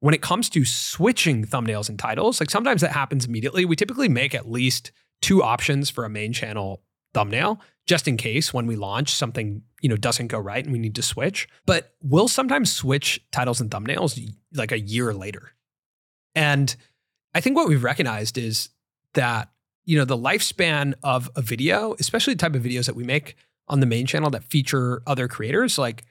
[0.00, 3.64] when it comes to switching thumbnails and titles, like sometimes that happens immediately.
[3.64, 6.82] We typically make at least two options for a main channel
[7.14, 10.78] thumbnail, just in case when we launch something you know doesn't go right and we
[10.78, 11.48] need to switch.
[11.66, 14.18] But we'll sometimes switch titles and thumbnails
[14.54, 15.52] like a year later.
[16.34, 16.74] And
[17.34, 18.70] I think what we've recognized is
[19.14, 19.50] that
[19.88, 23.36] you know the lifespan of a video, especially the type of videos that we make
[23.68, 26.04] on the main channel that feature other creators, like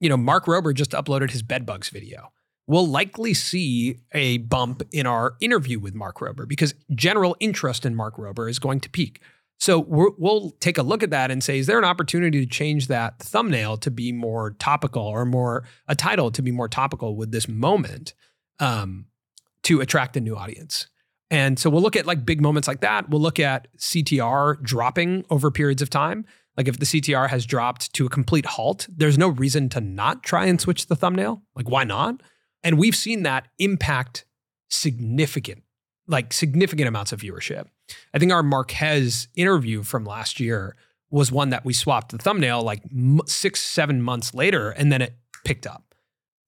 [0.00, 2.30] you know Mark Rober just uploaded his bedbugs video.
[2.66, 7.94] We'll likely see a bump in our interview with Mark Rober because general interest in
[7.94, 9.22] Mark Rober is going to peak.
[9.58, 12.46] So we're, we'll take a look at that and say, is there an opportunity to
[12.46, 17.16] change that thumbnail to be more topical or more a title to be more topical
[17.16, 18.12] with this moment
[18.58, 19.06] um,
[19.62, 20.86] to attract a new audience?
[21.30, 23.08] And so we'll look at like big moments like that.
[23.08, 26.24] We'll look at CTR dropping over periods of time.
[26.56, 30.22] Like if the CTR has dropped to a complete halt, there's no reason to not
[30.22, 31.42] try and switch the thumbnail.
[31.54, 32.22] Like why not?
[32.62, 34.24] And we've seen that impact
[34.68, 35.62] significant,
[36.06, 37.66] like significant amounts of viewership.
[38.12, 40.76] I think our Marques interview from last year
[41.10, 42.82] was one that we swapped the thumbnail like
[43.26, 45.94] six, seven months later, and then it picked up.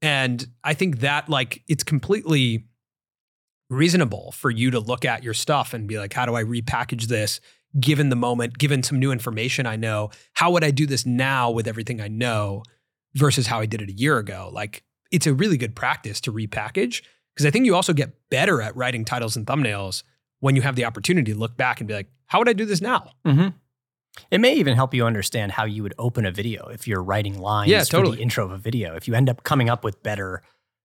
[0.01, 2.66] And I think that like it's completely
[3.73, 7.05] reasonable for you to look at your stuff and be like, how do I repackage
[7.05, 7.41] this
[7.81, 10.11] given the moment, given some new information I know?
[10.35, 12.62] How would I do this now with everything I know
[13.14, 14.51] versus how I did it a year ago?
[14.53, 17.03] Like, it's a really good practice to repackage
[17.35, 20.03] because I think you also get better at writing titles and thumbnails
[20.41, 22.64] when you have the opportunity to look back and be like, how would I do
[22.64, 23.11] this now?
[23.27, 23.49] Mm-hmm.
[24.31, 27.39] It may even help you understand how you would open a video if you're writing
[27.39, 28.95] lines Yeah, for the intro of a video.
[28.95, 30.43] If you end up coming up with better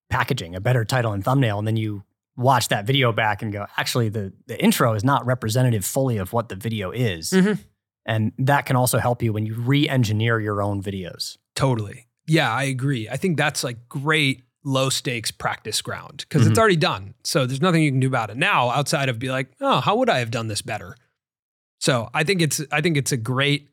[0.10, 2.04] packaging, a better title and thumbnail, and then you
[2.38, 6.32] watch that video back and go, actually, the, the intro is not representative fully of
[6.34, 7.32] what the video is.
[7.32, 7.60] Mhm.
[8.06, 11.38] And that can also help you when you re engineer your own videos.
[11.56, 12.08] Totally.
[12.28, 13.10] Yeah, I agree.
[13.10, 16.60] I think that's like great low stakes practice ground because it's Mhm.
[16.62, 17.14] already done.
[17.24, 19.96] So there's nothing you can do about it now outside of be like, oh, how
[19.98, 20.96] would I have done this better?
[21.80, 23.70] So I think it's I think it's a great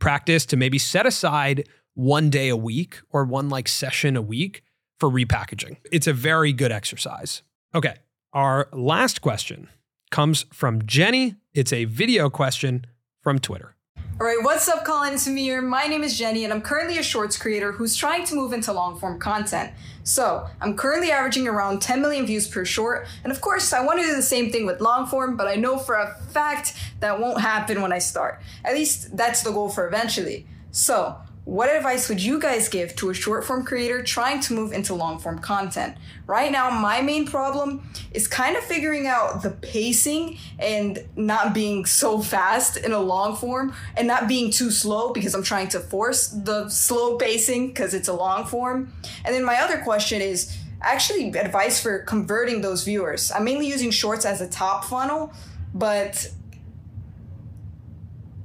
[0.00, 4.62] practice to maybe set aside one day a week or one like session a week
[5.00, 5.76] for repackaging.
[5.92, 7.42] It's a very good exercise.
[7.74, 7.94] Okay.
[8.34, 9.70] Our last question
[10.10, 11.36] comes from Jenny.
[11.54, 12.84] It's a video question
[13.22, 13.74] from Twitter.
[14.20, 15.64] All right, what's up, Colin and Samir?
[15.64, 18.70] My name is Jenny, and I'm currently a shorts creator who's trying to move into
[18.70, 19.72] long form content.
[20.02, 24.00] So, I'm currently averaging around 10 million views per short, and of course, I want
[24.00, 27.18] to do the same thing with long form, but I know for a fact that
[27.18, 28.42] won't happen when I start.
[28.62, 30.46] At least that's the goal for eventually.
[30.70, 31.16] So,
[31.48, 34.92] what advice would you guys give to a short form creator trying to move into
[34.92, 35.96] long form content?
[36.26, 41.86] Right now, my main problem is kind of figuring out the pacing and not being
[41.86, 45.80] so fast in a long form and not being too slow because I'm trying to
[45.80, 48.92] force the slow pacing because it's a long form.
[49.24, 53.32] And then my other question is actually advice for converting those viewers.
[53.32, 55.32] I'm mainly using shorts as a top funnel,
[55.72, 56.30] but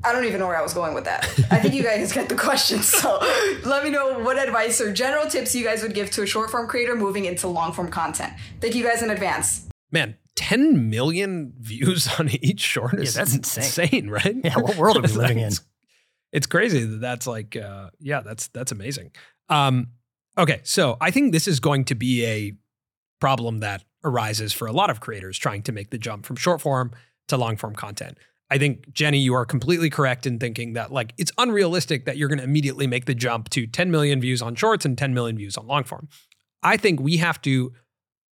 [0.06, 1.24] I don't even know where I was going with that.
[1.51, 2.80] I think you guys get the question.
[2.82, 3.20] So
[3.66, 6.49] let me know what advice or general tips you guys would give to a short
[6.51, 8.34] form creator moving into long form content.
[8.60, 9.68] Thank you guys in advance.
[9.91, 13.64] Man, 10 million views on each short is that's insane.
[13.86, 14.36] insane, right?
[14.43, 15.45] Yeah, what world are we living in?
[15.47, 15.62] It's-
[16.34, 19.12] It's crazy that that's like, uh, yeah, that's that's amazing.
[19.49, 19.89] Um,
[20.36, 22.54] okay, so I think this is going to be a
[23.22, 26.60] problem that arises for a lot of creators trying to make the jump from short
[26.60, 26.91] form
[27.28, 28.18] to long form content.
[28.54, 32.28] I think Jenny, you are completely correct in thinking that like it's unrealistic that you're
[32.28, 35.36] going to immediately make the jump to 10 million views on shorts and 10 million
[35.36, 36.08] views on long form.
[36.62, 37.74] I think we have to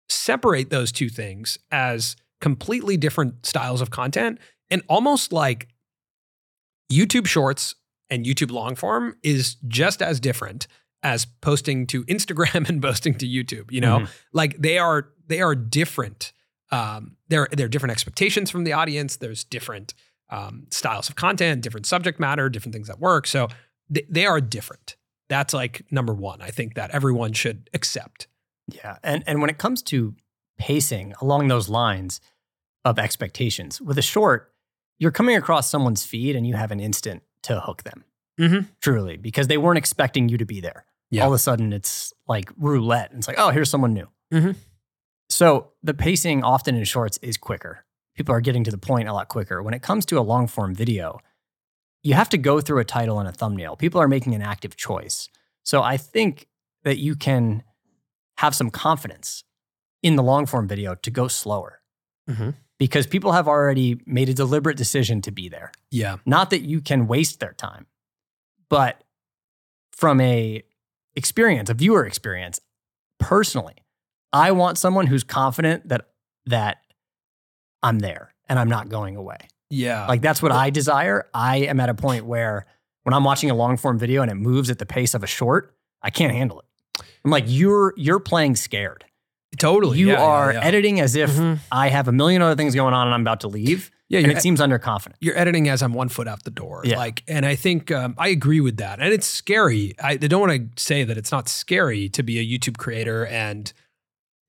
[0.08, 4.38] separate those two things as completely different styles of content
[4.70, 5.66] and almost like
[6.88, 7.74] YouTube shorts
[8.08, 10.68] and YouTube long form is just as different
[11.02, 13.98] as posting to Instagram and posting to YouTube, you know?
[13.98, 14.08] Mhm.
[14.32, 16.32] Like they are they are different.
[16.70, 19.94] Um there there are different expectations from the audience, there's different
[20.30, 23.26] um, styles of content, different subject matter, different things that work.
[23.26, 23.48] So
[23.90, 24.96] they, they are different.
[25.28, 26.40] That's like number 1.
[26.42, 28.28] I think that everyone should accept.
[28.68, 28.96] Yeah.
[29.02, 30.14] And and when it comes to
[30.58, 32.20] pacing along those lines
[32.84, 34.52] of expectations, with a short,
[34.98, 38.04] you're coming across someone's feed and you have an instant to hook them.
[38.40, 38.68] Mhm.
[38.80, 40.84] Truly, because they weren't expecting you to be there.
[41.10, 41.22] Yeah.
[41.24, 43.10] All of a sudden it's like roulette.
[43.10, 44.08] And it's like, oh, here's someone new.
[44.32, 44.56] Mhm.
[45.28, 47.84] So the pacing often in shorts is quicker.
[48.14, 49.62] People are getting to the point a lot quicker.
[49.62, 51.18] When it comes to a long form video,
[52.02, 53.76] you have to go through a title and a thumbnail.
[53.76, 55.28] People are making an active choice.
[55.64, 56.48] So I think
[56.84, 57.62] that you can
[58.38, 59.44] have some confidence
[60.02, 61.80] in the long form video to go slower
[62.28, 62.54] Mhm.
[62.78, 65.70] because people have already made a deliberate decision to be there.
[65.90, 66.16] Yeah.
[66.26, 67.86] Not that you can waste their time,
[68.68, 69.04] but
[69.92, 70.64] from a
[71.14, 72.58] experience, a viewer experience,
[73.20, 73.76] personally,
[74.32, 76.08] I want someone who's confident that
[76.46, 76.78] that
[77.82, 79.38] I'm there and I'm not going away.
[79.70, 80.06] Yeah.
[80.06, 81.26] Like that's what I desire.
[81.34, 82.66] I am at a point where
[83.04, 85.26] when I'm watching a long form video and it moves at the pace of a
[85.26, 87.02] short, I can't handle it.
[87.24, 89.04] I'm like, you're you're playing scared.
[89.58, 89.98] totally.
[89.98, 90.60] You Yeah, yeah, are yeah.
[90.64, 91.58] editing as if Mhm.
[91.70, 93.90] I have a million other things going on and I'm about to leave.
[94.08, 95.14] Yeah, and you're, it seems underconfident.
[95.20, 96.82] you're editing as I'm one foot out the door.
[96.84, 96.96] Yeah.
[96.98, 98.98] Like, and I think um, I agree with that.
[99.00, 99.94] And it's scary.
[100.02, 103.26] I, I don't want to say that it's not scary to be a YouTube creator
[103.26, 103.72] and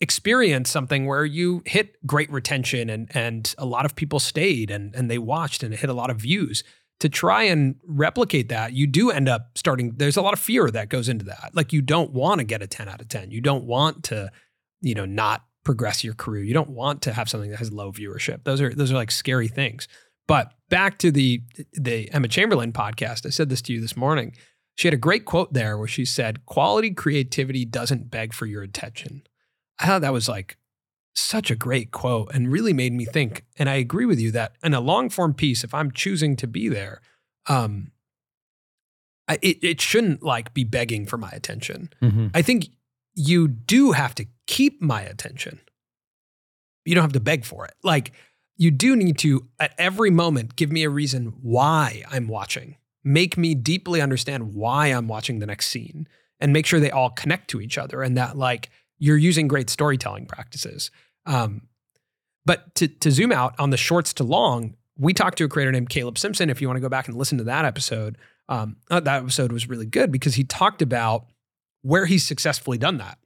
[0.04, 4.94] experience something where you hit great retention and and a lot of people stayed and
[4.94, 6.64] and they watched and it hit a lot of views.
[7.00, 9.94] To try and replicate that, you do end up starting.
[9.98, 11.52] There's a lot of fear that goes into that.
[11.54, 13.32] Like you don't want to get a 10 out of 10.
[13.32, 14.32] You don't want to,
[14.80, 16.44] you know, not progress your career.
[16.44, 18.44] You don't want to have something that has low viewership.
[18.44, 19.88] Those are those are like scary things.
[20.28, 21.42] But back to the
[21.74, 24.36] the Emma Chamberlain podcast, I said this to you this morning.
[24.76, 28.64] She had a great quote there where she said, "Quality creativity doesn't beg for your
[28.64, 29.24] attention."
[29.80, 30.58] I thought that was like
[31.16, 33.46] such a great quote and really made me think.
[33.58, 36.48] And I agree with you that in a long form piece, if I'm choosing to
[36.48, 37.02] be there,
[37.48, 37.92] um,
[39.28, 41.90] I, it, it shouldn't like be begging for my attention.
[42.02, 42.32] Mhm.
[42.34, 42.70] I think
[43.16, 45.60] you do have to keep my attention.
[46.86, 47.76] You don't have to beg for it.
[47.84, 48.12] Like
[48.58, 52.78] you do need to, at every moment, give me a reason why I'm watching.
[53.04, 56.08] Make me deeply understand why I'm watching the next scene
[56.40, 58.70] and make sure they all connect to each other and that like
[59.04, 60.90] you're using great storytelling practices.
[61.26, 61.64] Um,
[62.46, 65.74] but to, to zoom out on the shorts to long, we talked to a creator
[65.74, 66.50] named Caleb Simpson.
[66.50, 69.52] If you want to go back and listen to that episode, um, uh, that episode
[69.52, 71.26] was really good because he talked about
[71.82, 73.18] where he's successfully done that.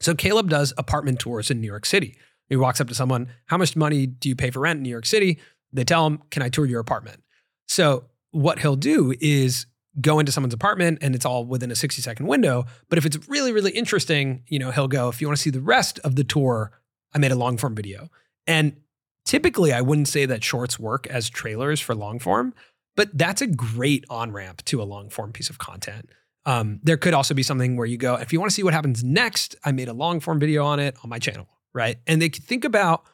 [0.00, 2.16] So Caleb does apartment tours in New York City.
[2.48, 4.88] He walks up to someone, how much money do you pay for rent in New
[4.88, 5.38] York City?
[5.74, 7.22] They tell him, can I tour your apartment?
[7.68, 9.66] So what he'll do is
[10.00, 12.64] go into someone's apartment and it's all within a 60 second window.
[12.88, 15.50] But if it's really, really interesting, you know, he'll go, if you want to see
[15.50, 16.72] the rest of the tour,
[17.14, 18.08] I made a long form video.
[18.46, 18.76] And
[19.24, 22.54] typically I wouldn't say that shorts work as trailers for long form,
[22.96, 26.10] but that's a great on ramp to a long form piece of content.
[26.44, 28.74] Um, there could also be something where you go, if you want to see what
[28.74, 31.98] happens next, I made a long form video on it on my channel, right?
[32.06, 33.04] And they could think about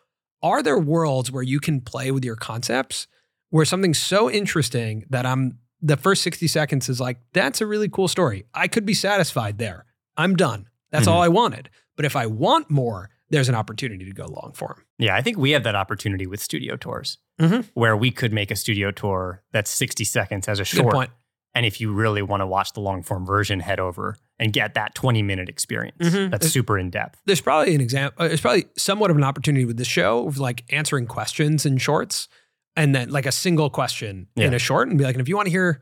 [0.43, 3.07] are there worlds where you can play with your concepts
[3.51, 7.89] where something's so interesting that I'm the first 60 seconds is like, that's a really
[7.89, 8.45] cool story.
[8.55, 9.87] I could be satisfied there.
[10.17, 10.67] I'm done.
[10.91, 11.71] That's all I wanted.
[11.97, 14.85] But if I want more, there's an opportunity to go long form.
[14.99, 17.67] Yeah, I think we have that opportunity with studio tours Mhm.
[17.75, 20.95] where we could make a studio tour that's 60 seconds as a short.
[20.95, 21.11] point.
[21.55, 24.75] And if you really want to watch the long form version, head over and get
[24.75, 25.97] that 20 minute experience.
[25.99, 26.31] Mhm.
[26.31, 27.21] That's super in depth.
[27.27, 28.27] There's probably an example.
[28.29, 32.29] There's probably somewhat of an opportunity with this show of like answering questions in shorts,
[32.77, 35.37] and then like a single question in a short, and be like, and if you
[35.37, 35.81] want to hear,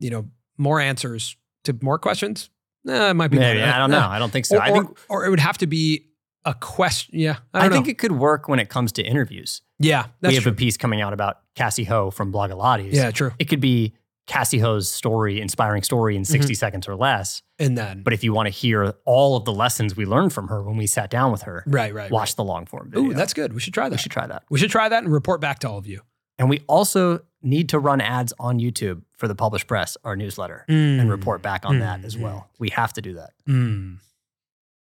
[0.00, 2.50] you know, more answers to more questions,
[2.88, 3.38] eh, it might be.
[3.38, 3.60] Maybe.
[3.60, 3.72] better.
[3.72, 4.00] I don't know.
[4.06, 4.56] I don't think so.
[4.58, 6.06] Or, I think or, or it would have to be
[6.44, 7.18] a question.
[7.18, 7.90] Yeah, I, I, think know.
[7.90, 9.62] it could work when it comes to interviews.
[9.78, 10.52] yeah, that's we have true.
[10.52, 12.92] a piece coming out about Cassie Ho from Blogilates.
[12.92, 13.32] yeah, true.
[13.38, 13.94] It could be
[14.26, 16.58] Cassie Ho's story, inspiring story in 60 Mm-hmm.
[16.58, 17.42] seconds or less.
[17.58, 20.48] And then, But if you want to hear all of the lessons we learned from
[20.48, 23.08] her when we sat down with her, right, right, watch the long form video.
[23.10, 23.52] Ooh, that's good.
[23.54, 23.92] We should try that.
[23.96, 24.44] we should try that.
[24.50, 26.02] We should try that and report back to all of you.
[26.38, 30.64] And we also need to run ads on YouTube for the Published Press, our newsletter,
[30.68, 32.20] and report back on that as Mm.
[32.22, 32.48] well.
[32.58, 33.30] We have to do that.
[33.48, 33.98] Mm.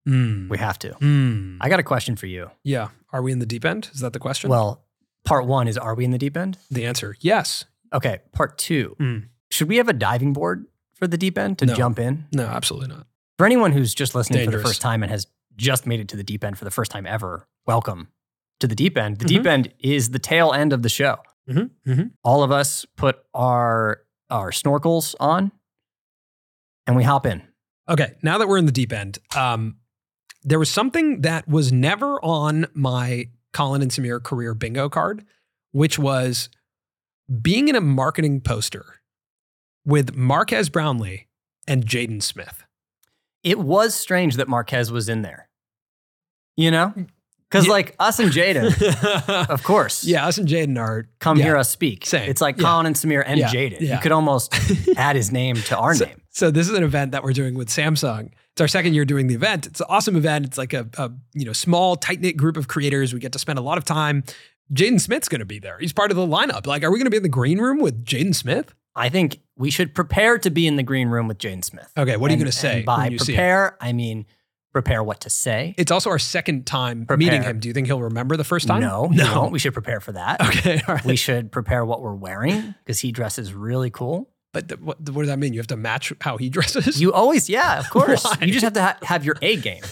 [0.08, 0.48] Mm.
[0.48, 0.90] We have to.
[0.94, 1.58] Mm.
[1.60, 2.50] I got a question for you.
[2.62, 2.88] Yeah.
[3.12, 3.90] Are we in the deep end?
[3.92, 4.50] Is that the question?
[4.50, 4.84] Well,
[5.24, 6.58] part one is Are we in the deep end?
[6.70, 7.64] the answer, yes.
[7.92, 8.20] Okay.
[8.32, 9.28] Part two Mm.
[9.50, 11.74] Should we have a diving board for the deep end to No.
[11.74, 12.26] jump in?
[12.32, 13.06] No, absolutely not.
[13.38, 15.26] For anyone who's just listening for the first time and has
[15.56, 18.08] just made it to the deep end for the first time ever, welcome
[18.60, 19.18] to the deep end.
[19.18, 19.28] The Mhm.
[19.28, 21.16] deep end is the tail end of the show.
[21.48, 21.90] Mm-hmm.
[21.90, 22.06] Mm-hmm.
[22.24, 25.52] All of us put our our snorkels on
[26.86, 27.42] and we hop in.
[27.88, 28.14] Okay.
[28.22, 29.76] Now that we're in the deep end, um,
[30.42, 35.24] there was something that was never on my Colin and Samir career bingo card,
[35.72, 36.48] which was
[37.42, 39.00] being in a marketing poster
[39.84, 41.26] with Marques Brownlee
[41.66, 42.64] and Jaden Smith.
[43.42, 45.48] It was strange that Marques was in there.
[46.56, 46.94] You know?
[47.50, 47.72] Because Yeah.
[47.72, 51.44] like us and Jaden, of course, yeah, us and Jaden are come yeah.
[51.44, 52.04] hear us speak.
[52.06, 52.28] Same.
[52.28, 52.64] It's like Yeah.
[52.64, 53.40] Colin and Samir and.
[53.40, 53.80] Jaden.
[53.80, 54.54] You could almost
[54.96, 56.20] add his name to our so, name.
[56.30, 58.30] So this is an event that we're doing with Samsung.
[58.52, 59.66] It's our second year doing the event.
[59.66, 60.46] It's an awesome event.
[60.46, 63.14] It's like a, a you know small, tight knit group of creators.
[63.14, 64.24] We get to spend a lot of time.
[64.74, 65.78] Jaden Smith's going to be there.
[65.78, 66.66] He's part of the lineup.
[66.66, 68.74] Like, are we going to be in the green room with Jaden Smith?
[68.96, 71.92] I think we should prepare to be in the green room with Jaden Smith.
[71.96, 73.36] Okay, what are you going to say and by when you see him?
[73.36, 74.26] prepare, I mean
[74.76, 75.74] prepare what to say.
[75.78, 77.16] It's also our second time Prepare.
[77.16, 77.60] meeting him.
[77.60, 78.82] Do you think he'll remember the first time?
[78.82, 79.48] No, no.
[79.50, 80.40] We should prepare for that.
[80.48, 81.04] Okay, right.
[81.04, 84.28] We should prepare what we're wearing because he dresses really cool.
[84.52, 85.52] but th- what, what does that mean?
[85.54, 87.00] You have to match how he dresses.
[87.00, 88.24] You always, yeah, of course.
[88.40, 89.82] You just have to ha- have your A game.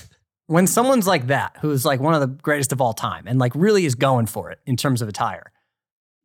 [0.46, 3.52] When someone's like that, who's like one of the greatest of all time and like
[3.54, 5.50] really is going for it in terms of attire,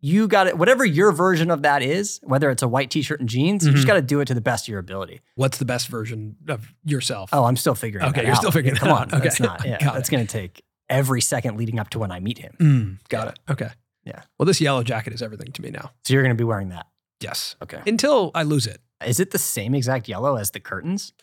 [0.01, 0.57] you got it.
[0.57, 3.83] Whatever your version of that is, whether it's a white t-shirt and jeans, you just
[3.83, 3.87] Mhm.
[3.87, 5.21] got to do it to the best of your ability.
[5.35, 7.29] What's the best version of yourself?
[7.33, 8.05] Oh, I'm still figuring.
[8.05, 8.11] Out.
[8.11, 8.37] Okay, you're out.
[8.37, 9.43] still figuring it Come on, that's Okay.
[9.43, 9.65] not.
[9.65, 12.55] Yeah, Got that's going to take every second leading up to when I meet him.
[12.59, 13.29] Mm, got Yeah.
[13.31, 13.39] it.
[13.51, 13.69] Okay.
[14.05, 14.21] Yeah.
[14.37, 15.91] Well, this yellow jacket is everything to me now.
[16.05, 16.87] So you're going to be wearing that.
[17.21, 17.55] Yes.
[17.61, 17.81] Okay.
[17.85, 18.81] Until I lose it.
[19.05, 21.13] Is it the same exact yellow as the curtains?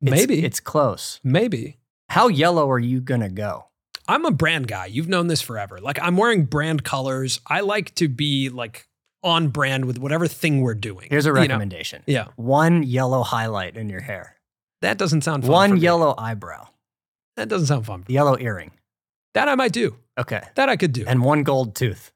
[0.00, 0.44] It's- Maybe.
[0.44, 1.20] it's close.
[1.22, 1.78] Maybe.
[2.08, 3.66] How yellow are you going to go?
[4.08, 4.86] I'm a brand guy.
[4.86, 5.78] You've known this forever.
[5.80, 7.40] Like I'm wearing brand colors.
[7.46, 8.88] I like to be like
[9.22, 11.08] on brand with whatever thing we're doing.
[11.10, 11.40] Here's a You know?
[11.42, 12.02] recommendation.
[12.06, 12.28] Yeah.
[12.36, 14.36] One yellow highlight in your hair.
[14.80, 15.52] That doesn't sound fun.
[15.52, 16.68] One yellow eyebrow.
[17.36, 18.04] That doesn't sound fun.
[18.08, 18.70] Yellow earring.
[19.34, 19.96] That I might do.
[20.16, 20.40] Okay.
[20.54, 21.04] That I could do.
[21.06, 22.12] And one gold tooth.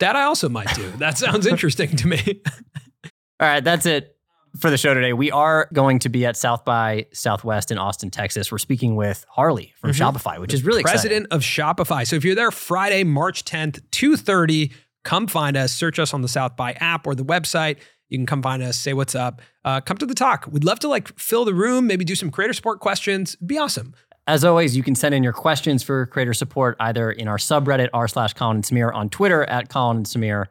[0.00, 0.90] that I also might do.
[0.98, 2.42] That sounds interesting to me.
[3.40, 4.16] All right, that's it.
[4.58, 5.12] For the show today.
[5.12, 8.52] We are going to be at South by Southwest in Austin, Texas.
[8.52, 10.12] We're speaking with Harley from Mhm.
[10.12, 12.06] Shopify, which is really President of Shopify.
[12.06, 14.72] So if you're there Friday, March 10th, 2:30,
[15.04, 15.72] come find us.
[15.72, 17.76] Search us on the South by app or the website.
[18.08, 19.40] You can come find us, say what's up.
[19.64, 20.46] Uh, come to the talk.
[20.50, 23.34] We'd love to like fill the room, maybe do some creator support questions.
[23.34, 23.94] It'd be awesome.
[24.28, 27.88] As always, you can send in your questions for creator support either in our subreddit
[27.92, 30.44] r slash Colin and Samir, on Twitter at Colin and Samir,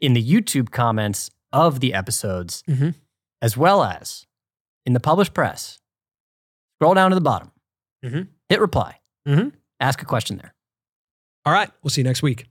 [0.00, 2.94] in the YouTube comments of the episodes, Mhm.
[3.44, 4.26] As well as
[4.86, 5.78] in the published press.
[6.78, 7.52] Scroll down to the bottom,
[8.02, 8.28] Mhm.
[8.48, 9.52] hit reply, Mhm.
[9.80, 10.54] ask a question there.
[11.44, 11.70] All right.
[11.82, 12.48] We'll see you next week.